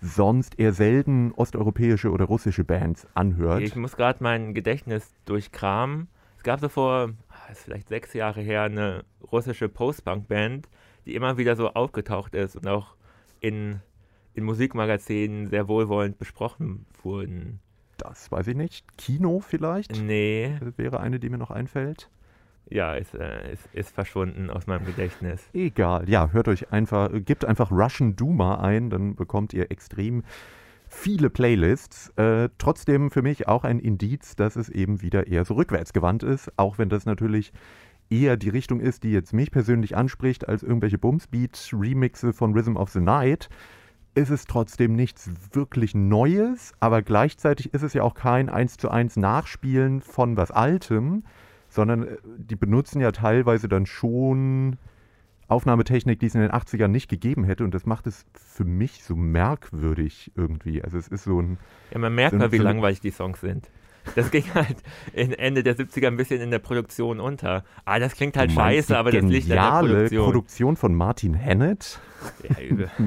[0.00, 3.60] sonst eher selten osteuropäische oder russische Bands anhört.
[3.62, 6.08] ich muss gerade mein Gedächtnis durchkramen.
[6.38, 10.68] Es gab so vor, ah, ist vielleicht sechs Jahre her, eine russische Post-Punk-Band,
[11.04, 12.94] die immer wieder so aufgetaucht ist und auch
[13.40, 13.80] in,
[14.32, 17.60] in Musikmagazinen sehr wohlwollend besprochen wurden.
[18.00, 18.84] Das weiß ich nicht.
[18.96, 20.02] Kino vielleicht?
[20.02, 20.56] Nee.
[20.60, 22.10] Das wäre eine, die mir noch einfällt.
[22.68, 25.42] Ja, ist, äh, ist, ist verschwunden aus meinem Gedächtnis.
[25.52, 26.08] Egal.
[26.08, 30.22] Ja, hört euch einfach, gebt einfach Russian Duma ein, dann bekommt ihr extrem
[30.88, 32.10] viele Playlists.
[32.16, 36.52] Äh, trotzdem für mich auch ein Indiz, dass es eben wieder eher so rückwärtsgewandt ist,
[36.56, 37.52] auch wenn das natürlich
[38.08, 42.90] eher die Richtung ist, die jetzt mich persönlich anspricht, als irgendwelche Bumsbeat-Remixe von Rhythm of
[42.90, 43.48] the Night,
[44.14, 48.90] ist es trotzdem nichts wirklich Neues, aber gleichzeitig ist es ja auch kein 1 zu
[48.90, 51.25] 1 Nachspielen von was Altem,
[51.68, 54.79] sondern äh, die benutzen ja teilweise dann schon
[55.49, 59.03] Aufnahmetechnik, die es in den 80ern nicht gegeben hätte und das macht es für mich
[59.03, 60.83] so merkwürdig irgendwie.
[60.83, 61.59] Also es ist so ein...
[61.92, 63.68] Ja, man merkt so mal, wie so langweilig die Songs sind.
[64.14, 64.77] Das ging halt
[65.12, 67.64] in Ende der 70er ein bisschen in der Produktion unter.
[67.85, 70.25] Ah, das klingt halt scheiße, aber das liegt an der Produktion.
[70.25, 72.01] Produktion von Martin Hennett.
[72.49, 72.90] Ja, übel.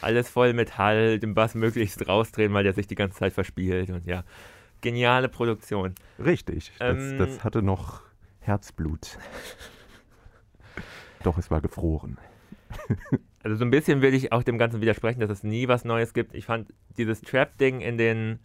[0.00, 3.90] Alles voll mit Hall, den Bass möglichst rausdrehen, weil der sich die ganze Zeit verspielt
[3.90, 4.24] und ja.
[4.80, 5.94] Geniale Produktion.
[6.24, 8.02] Richtig, das, Ähm, das hatte noch
[8.40, 9.18] Herzblut.
[11.24, 12.18] Doch, es war gefroren.
[13.44, 16.12] Also so ein bisschen will ich auch dem Ganzen widersprechen, dass es nie was Neues
[16.12, 16.34] gibt.
[16.34, 18.40] Ich fand, dieses Trap-Ding in den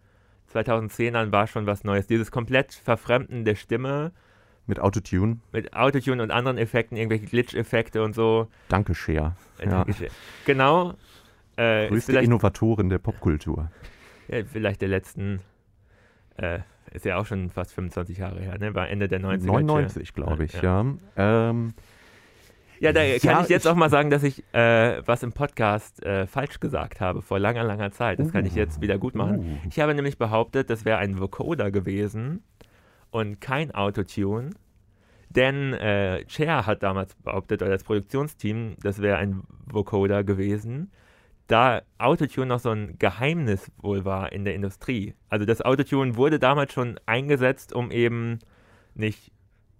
[0.53, 2.05] 2010ern war schon was Neues.
[2.05, 4.11] Dieses komplett Verfremden der Stimme
[4.67, 5.39] Mit Autotune.
[5.51, 8.47] mit Autotune und anderen Effekten, irgendwelche Glitch-Effekte und so.
[8.69, 9.35] Danke, Cher.
[9.57, 9.83] Äh, Ja.
[10.45, 10.93] Genau.
[11.55, 13.69] Äh, Größte Innovatorin der Popkultur.
[14.27, 15.39] ja, vielleicht der letzten,
[16.37, 16.59] äh,
[16.91, 18.73] ist ja auch schon fast 25 Jahre her, ne?
[18.75, 19.45] War Ende der 90er.
[19.45, 20.85] 99, glaube ich, ja.
[21.15, 21.73] Ähm,
[22.79, 25.31] Ja, da Ja, kann ich jetzt ich- auch mal sagen, dass ich äh, was im
[25.31, 28.19] Podcast äh, falsch gesagt habe, vor langer, langer Zeit.
[28.19, 29.39] Das kann ich jetzt wieder gut machen.
[29.39, 29.57] Uh.
[29.69, 32.43] Ich habe nämlich behauptet, das wäre ein Vocoder gewesen
[33.11, 34.49] und kein Autotune.
[35.29, 40.91] Denn äh, Cher hat damals behauptet, oder das Produktionsteam, das wäre ein Vocoder gewesen,
[41.47, 45.13] da Autotune noch so ein Geheimnis wohl war in der Industrie.
[45.29, 48.39] Also das Autotune wurde damals schon eingesetzt, um eben
[48.95, 49.31] nicht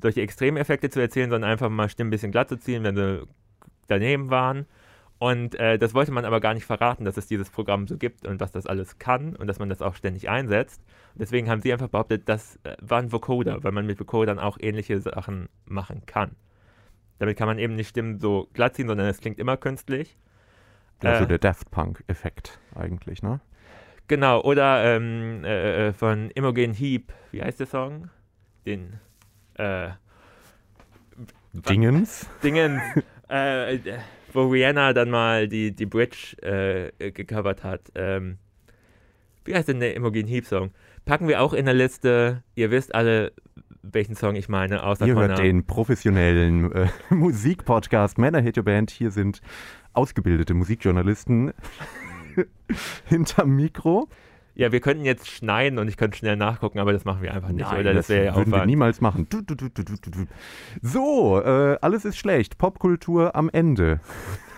[0.02, 3.28] solche Extremeffekte zu erzielen, sondern einfach mal Stimmen ein bisschen glatt zu ziehen, wenn sie
[3.88, 4.66] daneben waren.
[5.20, 8.28] Und äh, das wollte man aber gar nicht verraten, dass es dieses Programm so gibt
[8.28, 10.84] und was das alles kann und dass man das auch ständig einsetzt.
[11.16, 14.58] Deswegen haben sie einfach behauptet, das äh, war ein Vocoder, weil man mit Vocodern auch
[14.60, 16.36] ähnliche Sachen machen kann.
[17.20, 20.18] Damit kann man eben nicht Stimmen so glatt ziehen, sondern es klingt immer künstlich.
[21.02, 21.28] Also Äh.
[21.28, 23.40] der Daft Punk-Effekt eigentlich, ne?
[24.08, 28.10] Genau, oder ähm, äh, von Imogen Heap, wie heißt der Song?
[28.66, 29.00] Den,
[29.56, 29.90] äh,
[31.54, 32.30] Dingens.
[32.44, 32.82] Dingen,
[33.30, 33.78] äh,
[34.34, 37.92] wo Rihanna dann mal die, die Bridge äh, gecovert hat.
[37.96, 38.38] Ähm,
[39.46, 40.72] wie heißt denn der Imogen Heap Song?
[41.06, 42.44] Packen wir auch in der Liste.
[42.56, 43.34] Ihr wisst alle,
[43.82, 48.90] welchen Song ich meine, außer Ihr hört den professionellen äh, Musikpodcast Männer Hit Your Band.
[48.90, 49.42] Hier sind
[49.94, 51.54] ausgebildete Musikjournalisten
[53.06, 54.10] hinterm Mikro.
[54.56, 57.50] Ja, wir könnten jetzt schneiden und ich könnte schnell nachgucken, aber das machen wir einfach
[57.50, 57.94] nicht, Nein, oder?
[57.96, 59.28] Das wäre ja würden wir niemals machen.
[59.30, 59.66] Du, du, du.
[60.82, 62.60] So, äh, alles ist schlecht.
[62.60, 64.00] Popkultur am Ende.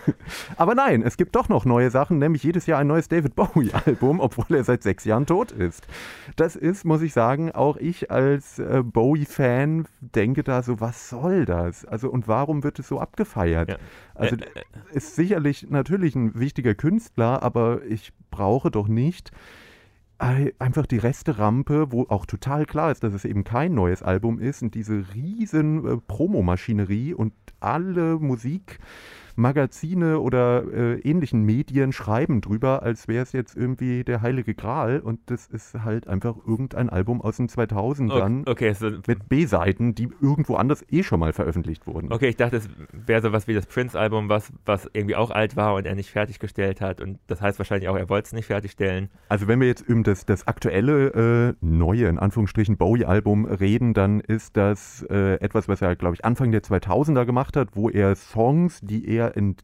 [0.56, 4.20] Aber nein, es gibt doch noch neue Sachen, nämlich jedes Jahr ein neues David Bowie-Album,
[4.20, 5.86] obwohl er seit sechs Jahren tot ist.
[6.36, 11.44] Das ist, muss ich sagen, auch ich als äh, Bowie-Fan denke da so, was soll
[11.44, 11.84] das?
[11.84, 13.68] Also und warum wird es so abgefeiert?
[13.70, 13.76] Ja.
[14.14, 19.30] Also Äh, äh, ist sicherlich natürlich ein wichtiger Künstler, aber ich brauche doch nicht
[20.18, 24.38] ei- einfach die Resterampe, wo auch total klar ist, dass es eben kein neues Album
[24.38, 28.20] ist und diese riesen äh, Promomaschinerie und alle
[29.36, 35.00] Musikmagazine oder äh, ähnlichen Medien schreiben drüber, als wäre es jetzt irgendwie der heilige Gral
[35.00, 40.08] und das ist halt einfach irgendein Album aus den 2000ern okay, so, mit B-Seiten, die
[40.20, 42.12] irgendwo anders eh schon mal veröffentlicht wurden.
[42.12, 45.74] okay, ich dachte, es wäre sowas wie das Prince-Album, was, was irgendwie auch alt war
[45.74, 47.00] und er nicht fertiggestellt hat.
[47.00, 49.10] Und das heißt wahrscheinlich auch, er wollte es nicht fertigstellen.
[49.28, 54.20] Also wenn wir jetzt über das, das aktuelle, äh, neue, in Anführungsstrichen, Bowie-Album reden, dann
[54.20, 58.14] ist das äh, etwas, was er, glaube ich, Anfang der 2000er gemacht hat, wo er
[58.14, 59.56] Songs, die er in,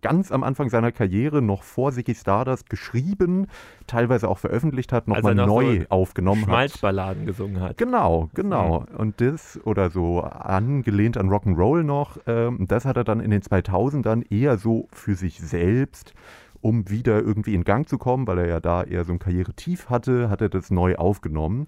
[0.00, 3.46] ganz am Anfang seiner Karriere noch vor Ziggy Stardust geschrieben,
[3.86, 6.48] teilweise auch veröffentlicht hat, nochmal noch neu so aufgenommen hat.
[6.48, 7.78] Schmalzballaden gesungen hat.
[7.78, 8.84] Genau, genau.
[8.96, 13.42] Und das, oder so angelehnt an Rock'n'Roll noch, ähm, das hat er dann in den
[13.42, 16.14] 2000ern eher so für sich selbst,
[16.60, 19.90] um wieder irgendwie in Gang zu kommen, weil er ja da eher so ein Karrieretief
[19.90, 21.66] hatte, hat er das neu aufgenommen.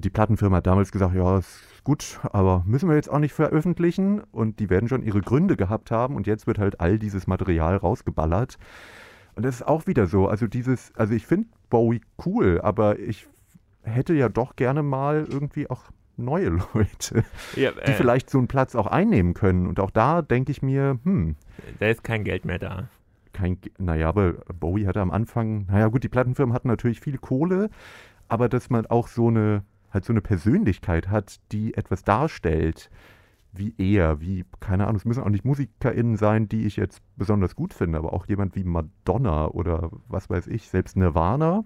[0.00, 4.20] Die Plattenfirma hat damals gesagt, ja, ist gut, aber müssen wir jetzt auch nicht veröffentlichen.
[4.30, 6.16] Und die werden schon ihre Gründe gehabt haben.
[6.16, 8.58] Und jetzt wird halt all dieses Material rausgeballert.
[9.34, 10.28] Und das ist auch wieder so.
[10.28, 13.28] Also dieses, also ich finde Bowie cool, aber ich
[13.82, 15.84] hätte ja doch gerne mal irgendwie auch
[16.16, 19.66] neue Leute, Ja, die äh, vielleicht so einen Platz auch einnehmen können.
[19.66, 21.36] Und auch da denke ich mir, hm,
[21.78, 22.88] da ist kein Geld mehr da.
[23.32, 27.70] kein, naja, aber Bowie hatte am Anfang, naja gut, die Plattenfirmen hatten natürlich viel Kohle,
[28.28, 32.90] aber dass man auch so eine, halt so eine Persönlichkeit hat, die etwas darstellt,
[33.52, 37.56] wie er, wie, keine Ahnung, es müssen auch nicht MusikerInnen sein, die ich jetzt besonders
[37.56, 41.64] gut finde, aber auch jemand wie Madonna oder was weiß ich, selbst Nirvana,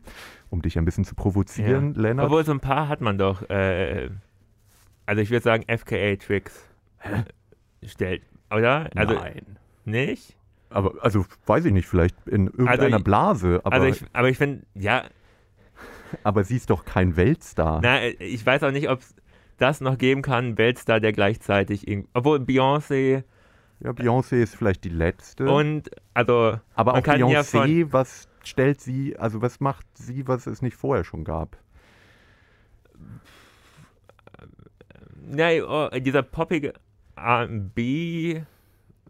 [0.48, 2.00] um dich ein bisschen zu provozieren, Ja.
[2.02, 2.26] Lennart.
[2.26, 3.42] Obwohl, so ein paar hat man doch.
[3.50, 4.10] Äh,
[5.06, 6.68] also ich würde sagen, FKA-Tricks
[7.84, 8.88] stellt, oder?
[8.94, 9.58] Also Nein.
[9.84, 10.36] nicht?
[10.70, 14.38] Aber, also, weiß ich nicht, vielleicht in irgendeiner ich- Blase, aber, also ich, aber ich
[14.38, 15.02] finde, ja,
[16.24, 17.80] aber sie ist doch kein Weltstar.
[17.82, 19.14] na, äh, ich weiß auch nicht, ob es
[19.58, 23.22] das noch geben kann, Weltstar, der gleichzeitig irgendwie, obwohl Beyoncé
[23.80, 25.50] Ja, Beyoncé ist vielleicht die letzte.
[25.50, 30.62] und, also, aber auch ja Beyoncé, was stellt sie, also was macht sie, was es
[30.62, 31.56] nicht vorher schon gab?
[35.36, 36.74] ja, oh, dieser poppige
[37.16, 38.42] R&B,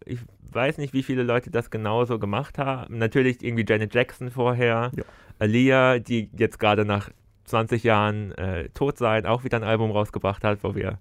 [0.04, 2.98] ich weiß nicht, wie viele Leute das genauso gemacht haben.
[2.98, 5.04] Natürlich irgendwie Janet Jackson vorher, Ja.
[5.42, 7.10] Aaliyah, die jetzt gerade nach
[7.46, 10.98] 20 Jahren äh, tot sein, auch wieder ein Album rausgebracht hat, wo wir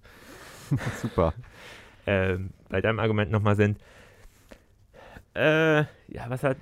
[1.02, 1.34] Super.
[2.06, 2.38] äh,
[2.70, 3.78] bei deinem Argument nochmal sind.
[5.36, 6.58] Äh, ja, was hat.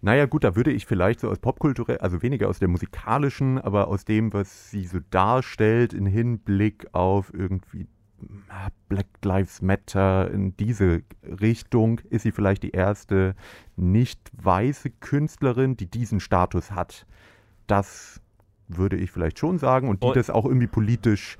[0.00, 3.88] Naja, gut, da würde ich vielleicht so aus Popkulturell, also weniger aus der musikalischen, aber
[3.88, 7.88] aus dem, was sie so darstellt, in Hinblick auf irgendwie
[8.88, 13.34] Black Lives Matter, in diese Richtung, ist sie vielleicht die erste
[13.76, 17.06] nicht weiße Künstlerin, die diesen Status hat.
[17.66, 18.20] Das
[18.66, 21.38] würde ich vielleicht schon sagen und die Und- das auch irgendwie politisch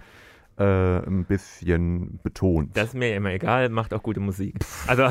[0.58, 2.76] äh, ein bisschen betont.
[2.76, 4.54] Das ist mir immer egal, macht auch gute Musik.
[4.86, 5.08] Also,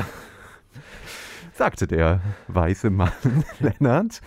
[1.54, 3.12] sagte der weiße Mann
[3.60, 4.20] Lennart.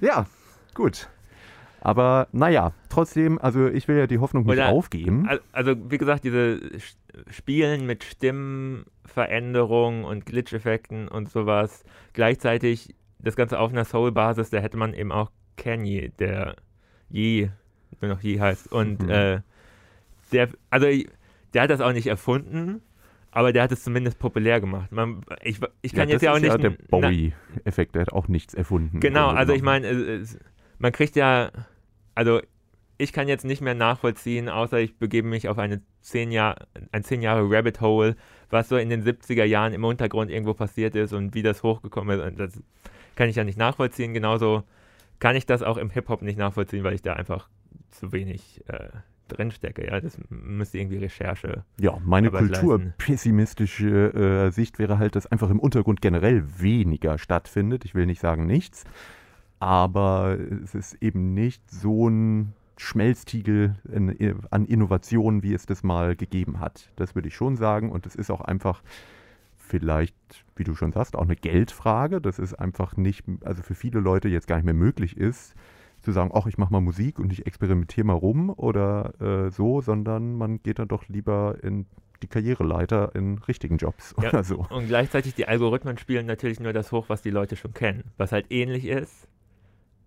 [0.00, 0.26] Ja,
[0.74, 1.08] gut.
[1.84, 5.26] Aber naja, trotzdem, also ich will ja die Hoffnung nicht Oder- aufgeben.
[5.28, 6.60] al- also wie gesagt, diese
[7.28, 14.76] Spielen mit Stimmenveränderungen und Glitch-Effekten und sowas, gleichzeitig das Ganze auf einer Soul-Basis, da hätte
[14.76, 16.56] man eben auch Kanye, der
[17.10, 17.50] Yee,
[18.00, 18.72] nur noch Yee heißt.
[18.72, 19.10] Und Mhm.
[19.10, 19.40] äh,
[20.32, 20.86] der, also
[21.54, 22.82] der hat das auch nicht erfunden,
[23.30, 24.90] aber der hat es zumindest populär gemacht.
[24.92, 26.48] Man, ich, ich kann ja, jetzt ja auch nicht.
[26.48, 29.00] ja der Bowie-Effekt, der hat auch nichts erfunden.
[29.00, 30.24] Genau, also ich meine,
[30.78, 31.50] man kriegt ja,
[32.14, 32.40] also
[32.98, 37.02] ich kann jetzt nicht mehr nachvollziehen, außer ich begebe mich auf eine zehn Jahr, ein
[37.02, 38.16] zehn Jahre Rabbit Hole,
[38.50, 42.18] was so in den 70er Jahren im Untergrund irgendwo passiert ist und wie das hochgekommen
[42.18, 42.26] ist.
[42.26, 42.62] Und das
[43.16, 44.14] kann ich ja nicht nachvollziehen.
[44.14, 44.62] Genauso
[45.18, 47.48] kann ich das auch im Hip-Hop nicht nachvollziehen, weil ich da einfach
[47.90, 48.90] zu wenig äh,
[49.28, 49.86] drinstecke.
[49.86, 51.64] Ja, das müsste irgendwie Recherche.
[51.80, 57.84] Ja, meine kulturpessimistische äh, Sicht wäre halt, dass einfach im Untergrund generell weniger stattfindet.
[57.84, 58.84] Ich will nicht sagen nichts,
[59.62, 66.16] aber es ist eben nicht so ein Schmelztiegel in, an Innovationen, wie es das mal
[66.16, 66.90] gegeben hat.
[66.96, 67.92] Das würde ich schon sagen.
[67.92, 68.82] Und es ist auch einfach
[69.56, 70.16] vielleicht,
[70.56, 72.20] wie du schon sagst, auch eine Geldfrage.
[72.20, 75.54] Das ist einfach nicht, also für viele Leute jetzt gar nicht mehr möglich ist,
[76.00, 79.80] zu sagen, ach, ich mache mal Musik und ich experimentiere mal rum oder äh, so,
[79.80, 81.86] sondern man geht dann doch lieber in
[82.20, 84.30] die Karriereleiter in richtigen Jobs Ja.
[84.30, 84.66] oder so.
[84.70, 88.02] Und gleichzeitig die Algorithmen spielen natürlich nur das hoch, was die Leute schon kennen.
[88.16, 89.28] Was halt ähnlich ist.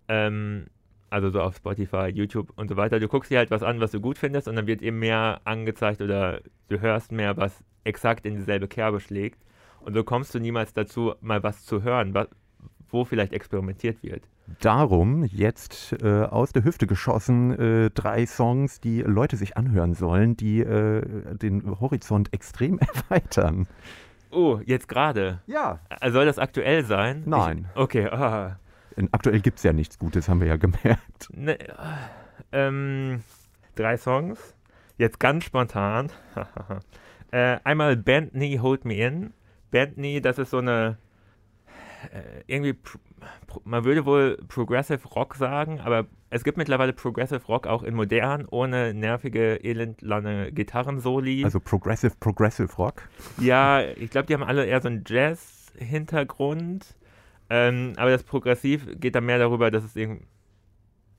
[0.08, 0.66] Ähm,
[1.10, 2.98] also so auf Spotify, YouTube und so weiter.
[3.00, 5.40] Du guckst dir halt was an, was du gut findest und dann wird eben mehr
[5.44, 9.44] angezeigt oder du hörst mehr, was exakt in dieselbe Kerbe schlägt.
[9.80, 12.28] Und so kommst du niemals dazu, mal was zu hören, was,
[12.88, 14.28] wo vielleicht experimentiert wird.
[14.60, 20.36] Darum jetzt äh, aus der Hüfte geschossen äh, drei Songs, die Leute sich anhören sollen,
[20.36, 21.02] die äh,
[21.36, 22.78] den Horizont extrem
[23.10, 23.66] erweitern.
[24.30, 25.40] Oh, jetzt gerade.
[25.46, 25.80] Ja.
[26.00, 27.22] Äh, Soll das aktuell sein?
[27.26, 27.68] Nein.
[27.74, 28.58] Ich, okay, ah.
[29.12, 31.28] Aktuell gibt es ja nichts Gutes, haben wir ja gemerkt.
[31.32, 31.58] Ne,
[32.52, 33.22] ähm,
[33.74, 34.54] drei Songs.
[34.98, 36.10] Jetzt ganz spontan.
[37.30, 39.32] äh, einmal Band Knee Hold Me In.
[39.70, 40.98] Band Knee, das ist so eine.
[42.12, 42.78] Äh, irgendwie.
[43.64, 48.46] Man würde wohl Progressive Rock sagen, aber es gibt mittlerweile Progressive Rock auch in modern,
[48.50, 51.44] ohne nervige, elendlange Gitarrensoli.
[51.44, 53.08] Also Progressive, Progressive Rock.
[53.38, 56.96] Ja, ich glaube, die haben alle eher so einen Jazz-Hintergrund.
[57.48, 60.26] Ähm, aber das Progressiv geht dann mehr darüber, dass es irgendwie.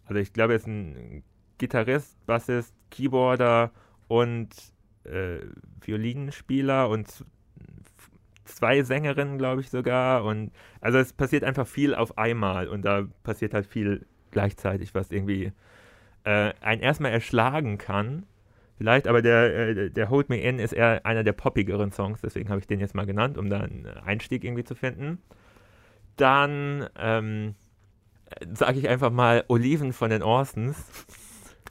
[0.06, 1.24] Also, ich glaube, es ist ein
[1.58, 3.72] Gitarrist, Bassist, Keyboarder
[4.08, 4.50] und
[5.04, 5.40] äh,
[5.82, 7.26] Violinspieler und
[8.46, 10.24] zwei Sängerinnen, glaube ich sogar.
[10.24, 15.12] Und also, es passiert einfach viel auf einmal und da passiert halt viel gleichzeitig, was
[15.12, 15.52] irgendwie
[16.24, 18.26] äh, einen erstmal erschlagen kann.
[18.78, 22.50] Vielleicht, aber der, äh, der Hold Me In ist eher einer der poppigeren Songs, deswegen
[22.50, 25.20] habe ich den jetzt mal genannt, um da einen Einstieg irgendwie zu finden.
[26.18, 27.56] Dann ähm,
[28.54, 30.76] sage ich einfach mal Oliven von den Orsons.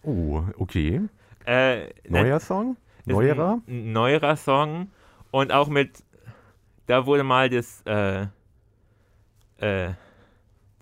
[0.03, 1.03] Oh, okay.
[1.45, 2.77] Äh, Neuer Song?
[3.05, 3.61] Neuerer?
[3.67, 4.91] Neuerer Song
[5.31, 6.03] und auch mit,
[6.87, 8.27] da wurde mal das, äh,
[9.59, 9.93] äh,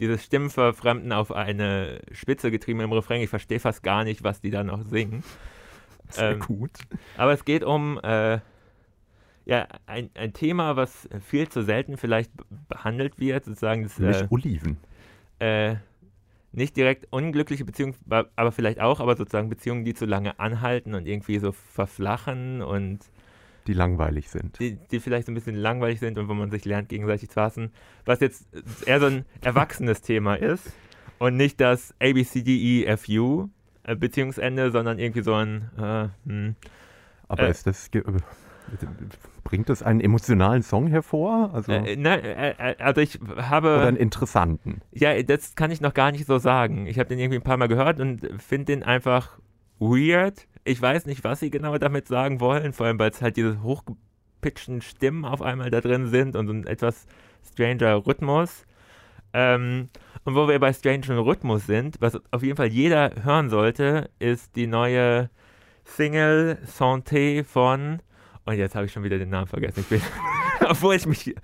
[0.01, 3.21] dieses Stimmenverfremden auf eine Spitze getrieben im Refrain.
[3.21, 5.23] Ich verstehe fast gar nicht, was die da noch singen.
[6.09, 6.71] Sehr ähm, gut.
[7.17, 8.39] Aber es geht um äh,
[9.47, 12.31] ja, ein, ein Thema, was viel zu selten vielleicht
[12.69, 13.83] behandelt wird, sozusagen.
[13.83, 14.77] Das, Nämlich äh, Oliven.
[15.39, 15.77] Äh,
[16.53, 21.07] nicht direkt unglückliche Beziehungen, aber vielleicht auch, aber sozusagen Beziehungen, die zu lange anhalten und
[21.07, 23.01] irgendwie so verflachen und
[23.67, 24.59] die langweilig sind.
[24.61, 27.41] Die, die vielleicht so ein bisschen langweilig sind und wo man sich lernt, gegenseitig zu
[27.41, 27.73] hassen.
[28.05, 28.47] Was jetzt
[28.87, 30.73] eher so ein erwachsenes Thema ist
[31.19, 33.49] und nicht das ABCDEFU
[33.85, 35.71] äh, Beziehungsende, sondern irgendwie so ein.
[35.79, 36.57] Äh, hm,
[37.29, 37.91] aber äh, ist das.
[39.45, 41.51] Bringt das einen emotionalen Song hervor?
[41.53, 43.75] Also, äh, na, äh, äh, also ich habe.
[43.75, 44.81] Oder einen interessanten?
[44.93, 46.87] Ja, das kann ich noch gar nicht so sagen.
[46.87, 49.39] Ich habe den irgendwie ein paar Mal gehört und finde den einfach
[49.79, 50.47] weird.
[50.65, 53.63] Ich weiß nicht, was sie genau damit sagen wollen, vor allem weil es halt diese
[53.63, 57.07] hochgepitchten Stimmen auf einmal da drin sind und so ein etwas
[57.47, 58.65] stranger Rhythmus.
[59.35, 59.89] Ähm,
[60.25, 64.57] und wo wir bei strangen Rhythmus sind, was auf jeden Fall jeder hören sollte, ist
[64.57, 65.29] die neue
[65.85, 68.01] Single Santé von
[68.45, 69.81] und jetzt habe ich schon wieder den Namen vergessen.
[69.81, 70.01] Ich bin,
[70.69, 71.35] obwohl ich mich.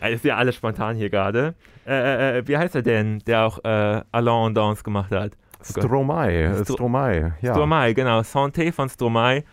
[0.00, 1.54] Es ist ja alles spontan hier gerade.
[1.86, 5.32] Äh, äh, äh, wie heißt er denn, der auch äh, Alain Dance gemacht hat?
[5.60, 6.54] Oh Stromae.
[6.64, 7.54] Stro Stromae, ja.
[7.54, 8.20] Stromae, genau.
[8.20, 9.44] Santé von Stromae.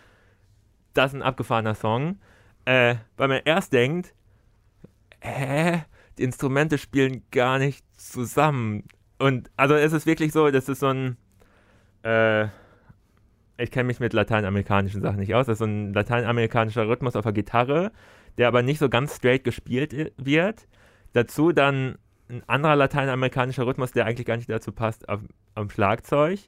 [0.92, 2.18] Das ist ein abgefahrener Song.
[2.64, 4.14] Äh, weil man erst denkt,
[5.20, 5.82] hä?
[6.18, 8.84] Die Instrumente spielen gar nicht zusammen.
[9.18, 11.16] Und also es ist wirklich so, das ist so ein.
[13.56, 15.46] Ich kenne mich mit lateinamerikanischen Sachen nicht aus.
[15.46, 17.92] Das ist so ein lateinamerikanischer Rhythmus auf der Gitarre,
[18.36, 20.66] der aber nicht so ganz straight gespielt wird.
[21.12, 21.96] Dazu dann
[22.28, 25.20] ein anderer lateinamerikanischer Rhythmus, der eigentlich gar nicht dazu passt, auf,
[25.54, 26.40] am Schlagzeug.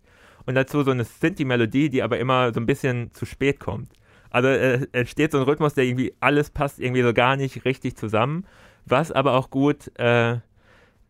[0.46, 3.92] Und dazu so eine Synthi-Melodie, die aber immer so ein bisschen zu spät kommt.
[4.30, 7.96] Also äh, entsteht so ein Rhythmus, der irgendwie alles passt irgendwie so gar nicht richtig
[7.96, 8.46] zusammen,
[8.84, 10.38] was aber auch gut äh,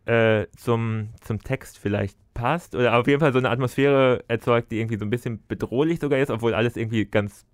[0.05, 4.79] äh, zum, zum Text vielleicht passt oder auf jeden Fall so eine Atmosphäre erzeugt, die
[4.79, 7.45] irgendwie so ein bisschen bedrohlich sogar ist, obwohl alles irgendwie ganz,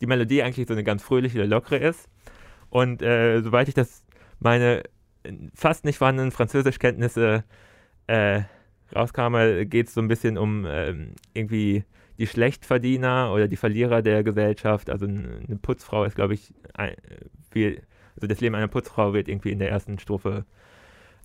[0.00, 2.08] die Melodie eigentlich so eine ganz fröhliche, lockere ist.
[2.68, 4.04] Und äh, soweit ich das
[4.38, 4.82] meine
[5.54, 7.44] fast nicht vorhandenen Französischkenntnisse
[8.06, 8.42] äh,
[8.94, 11.84] rauskam, geht es so ein bisschen um ähm, irgendwie
[12.18, 14.90] die Schlechtverdiener oder die Verlierer der Gesellschaft.
[14.90, 16.94] Also eine Putzfrau ist, glaube ich, ein,
[17.50, 17.82] viel,
[18.14, 20.67] also das Leben einer Putzfrau wird irgendwie in der ersten Strophe äh,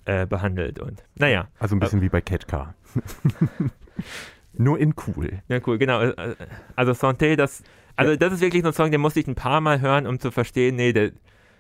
[0.06, 0.80] behandelt.
[0.80, 1.48] Und naja.
[1.60, 2.74] Also ein bisschen äh, wie bei Ketka.
[4.54, 5.42] Nur in cool.
[5.48, 6.02] Ja, cool, genau.
[6.02, 6.36] Äh, äh,
[6.76, 7.64] also Santé, das,
[7.96, 10.20] also das ist wirklich so ein Song, den musste ich ein paar Mal hören, um
[10.20, 11.12] zu verstehen, nee, der,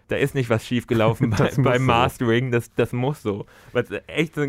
[0.09, 1.85] da ist nicht was schiefgelaufen bei, beim so.
[1.87, 3.45] Mastering, das, das muss so.
[3.71, 4.45] Weil echt so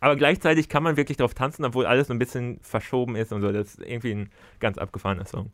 [0.00, 3.42] aber gleichzeitig kann man wirklich drauf tanzen, obwohl alles so ein bisschen verschoben ist und
[3.42, 3.52] so.
[3.52, 5.52] Das ist irgendwie ein ganz abgefahrener Song.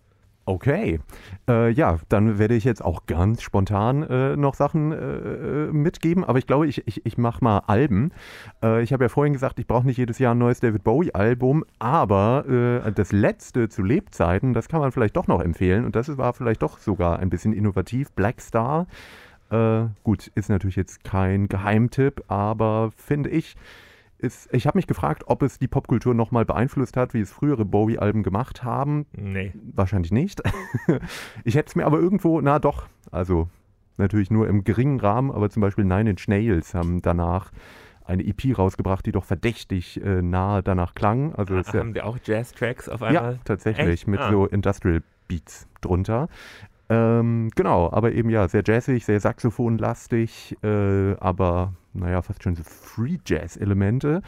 [0.48, 1.00] Okay,
[1.48, 6.22] äh, ja, dann werde ich jetzt auch ganz spontan äh, noch Sachen äh, äh mitgeben,
[6.22, 8.12] aber ich glaube, ich, ich, ich mache mal Alben.
[8.62, 11.64] Äh, ich habe ja vorhin gesagt, ich brauche nicht jedes Jahr ein neues David Bowie-Album,
[11.80, 15.84] aber äh, das letzte zu Lebzeiten, das kann man vielleicht doch noch empfehlen.
[15.84, 18.12] Und das war vielleicht doch sogar ein bisschen innovativ.
[18.12, 18.86] Black Star,
[20.02, 23.54] gut, ist natürlich jetzt kein Geheimtipp, aber finde ich,
[24.18, 27.64] ist, ich habe mich gefragt, ob es die Popkultur nochmal beeinflusst hat, wie es frühere
[27.64, 29.06] Bowie-Alben gemacht haben.
[29.12, 29.52] Nee.
[29.74, 30.42] Wahrscheinlich nicht.
[31.44, 33.48] ich hätte es mir aber irgendwo, na doch, also
[33.96, 37.50] natürlich nur im geringen Rahmen, aber zum Beispiel Nine Inch Nails haben danach
[38.04, 41.34] eine EP rausgebracht, die doch verdächtig äh, nahe danach klang.
[41.34, 43.32] Also ah, haben ja, wir auch Jazz-Tracks auf einmal?
[43.32, 44.06] Ja, tatsächlich, Echt?
[44.06, 44.30] mit ah.
[44.30, 46.28] so Industrial Beats drunter.
[46.88, 52.62] Ähm, genau, aber eben ja, sehr jazzig, sehr saxophonlastig, äh, aber naja, fast schon so
[52.64, 54.22] Free Jazz-Elemente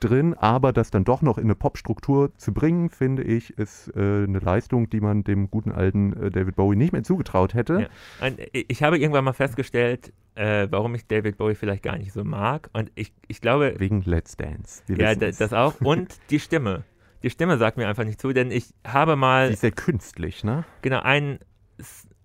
[0.00, 4.24] drin, aber das dann doch noch in eine Popstruktur zu bringen, finde ich, ist äh,
[4.24, 7.88] eine Leistung, die man dem guten alten äh, David Bowie nicht mehr zugetraut hätte.
[8.20, 8.30] Ja.
[8.52, 12.68] ich habe irgendwann mal festgestellt, äh, warum ich David Bowie vielleicht gar nicht so mag.
[12.72, 13.74] Und ich, ich glaube.
[13.78, 14.82] Wegen Let's Dance.
[14.88, 15.80] Ja, das auch.
[15.80, 16.84] Und die Stimme.
[17.22, 19.48] Die Stimme sagt mir einfach nicht zu, denn ich habe mal.
[19.48, 20.64] Die ist sehr künstlich, ne?
[20.80, 21.38] Genau, einen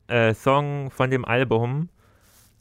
[0.07, 1.89] äh, Song von dem Album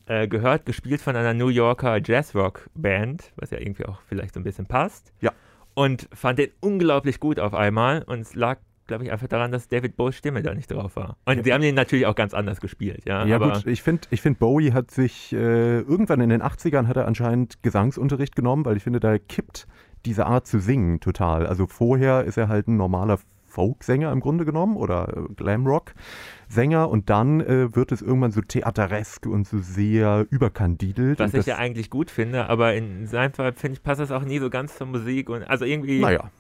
[0.07, 4.45] äh, gehört, gespielt von einer New Yorker Jazzrock-Band, was ja irgendwie auch vielleicht so ein
[4.45, 5.13] bisschen passt.
[5.21, 5.33] Ja.
[5.75, 9.69] Und fand den unglaublich gut auf einmal und es lag glaube ich, einfach daran, dass
[9.69, 11.17] David Bowies Stimme da nicht drauf war.
[11.25, 11.43] Und ja.
[11.43, 13.27] sie haben den natürlich auch ganz anders gespielt, ja.
[13.27, 16.97] Ja, gut, ich finde, ich find, Bowie hat sich äh, irgendwann in den 80ern hat
[16.97, 19.67] er anscheinend Gesangsunterricht genommen, weil ich finde, da kippt
[20.05, 21.47] diese Art zu singen total.
[21.47, 23.19] Also vorher ist er halt ein normaler
[23.57, 29.25] Folksänger im Grunde genommen oder äh, Glamrock-Sänger und dann äh, wird es irgendwann so theateresk
[29.25, 31.19] und so sehr überkandidelt.
[31.21, 34.25] Was ich ja eigentlich gut finde, aber in seinem Fall finde ich, passt das auch
[34.25, 36.01] nie so ganz zur Musik und also irgendwie.
[36.01, 36.31] Naja.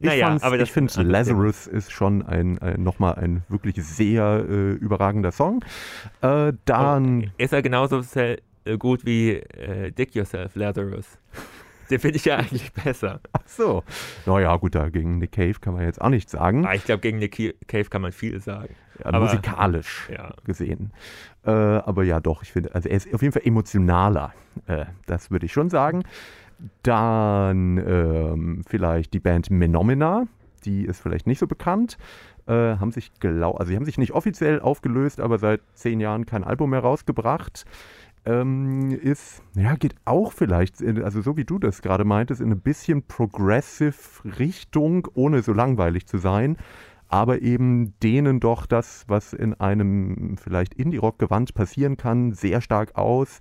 [0.00, 4.72] Ich, naja, aber ich finde, Lazarus ist schon ein, ein nochmal ein wirklich sehr äh,
[4.72, 5.64] überragender Song.
[6.20, 7.26] Äh, dann.
[7.26, 8.36] Oh, ist er genauso äh,
[8.76, 11.06] gut wie äh, Dick Yourself, Lazarus?
[11.90, 13.20] Den finde ich ja eigentlich besser.
[13.32, 13.82] Ach so.
[14.26, 16.66] Naja, gut, da gegen Nick Cave kann man jetzt auch nichts sagen.
[16.66, 18.74] Ah, ich glaube, gegen Nick Cave kann man viel sagen.
[18.98, 20.32] Ja, aber, musikalisch ja.
[20.44, 20.92] gesehen.
[21.44, 24.32] Äh, aber ja, doch, ich finde, also er ist auf jeden Fall emotionaler.
[24.66, 26.04] Äh, das würde ich schon sagen.
[26.82, 30.26] Dann ähm, vielleicht die Band Menomina.
[30.64, 31.98] Die ist vielleicht nicht so bekannt.
[32.46, 36.26] Äh, haben sich genau, also sie haben sich nicht offiziell aufgelöst, aber seit zehn Jahren
[36.26, 37.64] kein Album mehr rausgebracht
[38.26, 42.60] ähm, ist, ja, geht auch vielleicht, also so wie du das gerade meintest, in ein
[42.60, 43.94] bisschen progressive
[44.38, 46.56] Richtung, ohne so langweilig zu sein,
[47.08, 53.40] aber eben denen doch das, was in einem vielleicht Indie-Rock-Gewand passieren kann, sehr stark aus,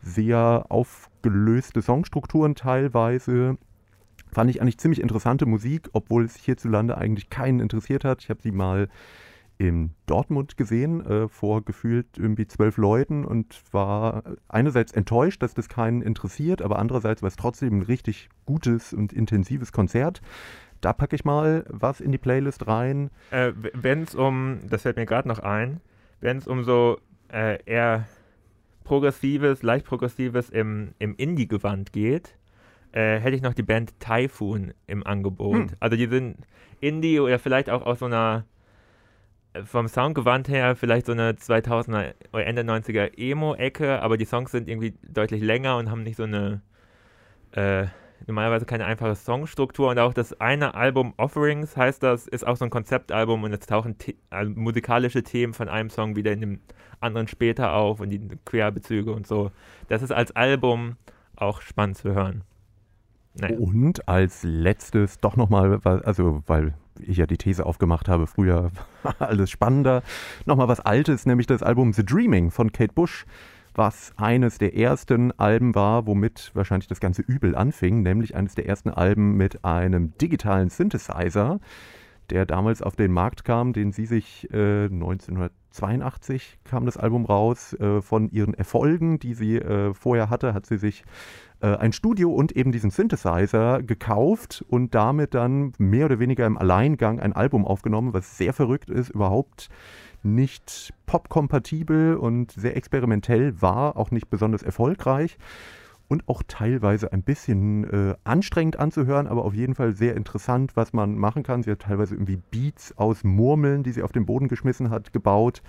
[0.00, 3.58] sehr aufgelöste Songstrukturen teilweise.
[4.32, 8.22] Fand ich eigentlich ziemlich interessante Musik, obwohl es hierzulande eigentlich keinen interessiert hat.
[8.22, 8.88] Ich habe sie mal
[9.58, 15.68] in Dortmund gesehen, äh, vor gefühlt irgendwie zwölf Leuten und war einerseits enttäuscht, dass das
[15.68, 20.20] keinen interessiert, aber andererseits war es trotzdem ein richtig gutes und intensives Konzert.
[20.80, 23.10] Da packe ich mal was in die Playlist rein.
[23.30, 25.80] Äh, wenn es um, das fällt mir gerade noch ein,
[26.20, 26.98] wenn es um so
[27.32, 28.06] äh, eher
[28.84, 32.36] progressives, leicht progressives im, im Indie-Gewand geht,
[32.92, 35.54] äh, hätte ich noch die Band Typhoon im Angebot.
[35.54, 35.68] Hm.
[35.80, 36.36] Also die sind
[36.80, 38.44] Indie oder vielleicht auch aus so einer
[39.64, 44.68] vom Soundgewand her vielleicht so eine 2000er oder Ende 90er Emo-Ecke, aber die Songs sind
[44.68, 46.62] irgendwie deutlich länger und haben nicht so eine
[47.52, 47.86] äh,
[48.26, 52.64] normalerweise keine einfache Songstruktur und auch das eine Album Offerings heißt das, ist auch so
[52.64, 56.60] ein Konzeptalbum und jetzt tauchen The also musikalische Themen von einem Song wieder in dem
[57.00, 59.50] anderen später auf und die Querbezüge und so.
[59.88, 60.96] Das ist als Album
[61.36, 62.44] auch spannend zu hören.
[63.34, 63.58] Naja.
[63.58, 68.70] Und als letztes doch nochmal, also weil ich ja die These aufgemacht habe, früher
[69.02, 70.02] war alles spannender.
[70.44, 73.24] Nochmal was Altes, nämlich das Album The Dreaming von Kate Bush,
[73.74, 78.66] was eines der ersten Alben war, womit wahrscheinlich das ganze Übel anfing, nämlich eines der
[78.66, 81.58] ersten Alben mit einem digitalen Synthesizer,
[82.28, 87.74] der damals auf den Markt kam, den sie sich äh, 1982 kam das Album raus.
[87.74, 91.04] Äh, von ihren Erfolgen, die sie äh, vorher hatte, hat sie sich
[91.66, 97.20] ein Studio und eben diesen Synthesizer gekauft und damit dann mehr oder weniger im Alleingang
[97.20, 99.68] ein Album aufgenommen, was sehr verrückt ist, überhaupt
[100.22, 105.36] nicht pop-kompatibel und sehr experimentell war, auch nicht besonders erfolgreich
[106.08, 110.92] und auch teilweise ein bisschen äh, anstrengend anzuhören, aber auf jeden Fall sehr interessant, was
[110.92, 111.62] man machen kann.
[111.62, 115.62] Sie hat teilweise irgendwie Beats aus Murmeln, die sie auf den Boden geschmissen hat, gebaut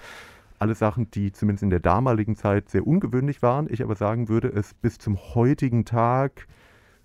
[0.64, 3.68] alles Sachen, die zumindest in der damaligen Zeit sehr ungewöhnlich waren.
[3.70, 6.48] Ich aber sagen würde, es bis zum heutigen Tag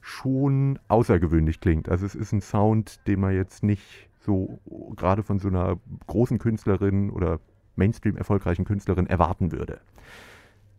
[0.01, 1.89] schon außergewöhnlich klingt.
[1.89, 4.61] Also es ist ein Sound, den man jetzt nicht so
[4.95, 7.41] gerade von so einer großen Künstlerin oder
[7.75, 9.81] Mainstream erfolgreichen Künstlerin erwarten würde.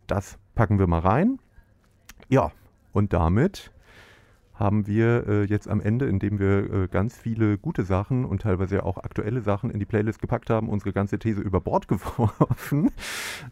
[0.06, 1.38] Das packen wir mal rein.
[2.30, 2.50] Ja,
[2.92, 3.72] und damit
[4.60, 8.84] haben wir äh, jetzt am Ende, indem wir äh, ganz viele gute Sachen und teilweise
[8.84, 12.90] auch aktuelle Sachen in die Playlist gepackt haben, unsere ganze These über Bord geworfen.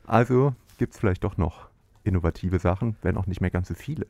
[0.06, 1.70] Also gibt es vielleicht doch noch
[2.04, 4.06] innovative Sachen, wenn auch nicht mehr ganz so viele.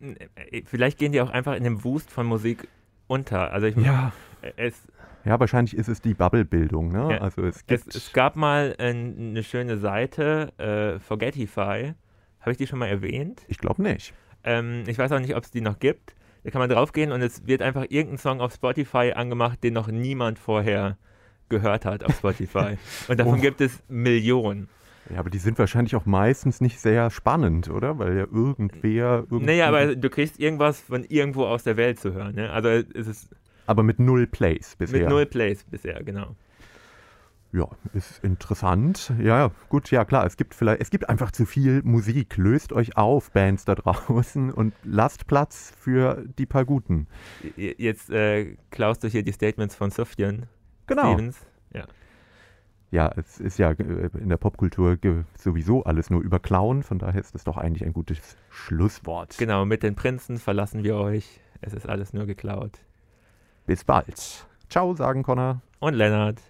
[0.00, 2.68] Äh, vielleicht gehen die auch einfach in dem Wust von Musik
[3.06, 3.52] unter.
[3.52, 4.12] Also ich ja.
[4.56, 4.82] Es,
[5.24, 6.90] ja, wahrscheinlich ist es die Bubble-Bildung.
[6.92, 7.12] Ne?
[7.12, 7.18] Ja.
[7.20, 11.94] Also es, es, es, gab mal äh, eine schöne Seite, äh, Forgetify,
[12.42, 13.42] habe ich die schon mal erwähnt?
[13.48, 14.12] Ich glaube nicht.
[14.44, 16.14] Ähm, ich weiß auch nicht, ob es die noch gibt.
[16.44, 19.88] Da kann man draufgehen und es wird einfach irgendein Song auf Spotify angemacht, den noch
[19.88, 20.98] niemand vorher
[21.48, 22.76] gehört hat auf Spotify.
[23.08, 23.42] und davon oh.
[23.42, 24.68] gibt es Millionen.
[25.10, 27.98] Ja, aber die sind wahrscheinlich auch meistens nicht sehr spannend, oder?
[27.98, 29.26] Weil ja irgendwer.
[29.30, 32.34] Naja, aber du kriegst irgendwas von irgendwo aus der Welt zu hören.
[32.34, 32.50] Ne?
[32.50, 33.28] Also es ist.
[33.66, 35.00] Aber mit null Plays bisher.
[35.00, 36.34] Mit null Plays bisher, genau.
[37.52, 39.12] Ja, ist interessant.
[39.18, 42.38] Ja, gut, ja klar, es gibt vielleicht, es gibt einfach zu viel Musik.
[42.38, 47.08] Löst euch auf, Bands da draußen, und lasst Platz für die paar Guten.
[47.56, 50.46] Jetzt äh, klaust du hier die Statements von Sufjan
[50.86, 51.12] genau.
[51.12, 51.46] Stevens.
[51.74, 51.84] Ja.
[52.90, 54.98] Ja, es ist ja äh, in der Popkultur
[55.36, 59.36] sowieso alles nur über Klauen, von daher ist das doch eigentlich ein gutes Schlusswort.
[59.36, 61.40] Genau, mit den Prinzen verlassen wir euch.
[61.60, 62.78] Es ist alles nur geklaut.
[63.66, 64.46] Bis bald.
[64.70, 65.60] Ciao, sagen Connor.
[65.80, 66.40] Und Lennart.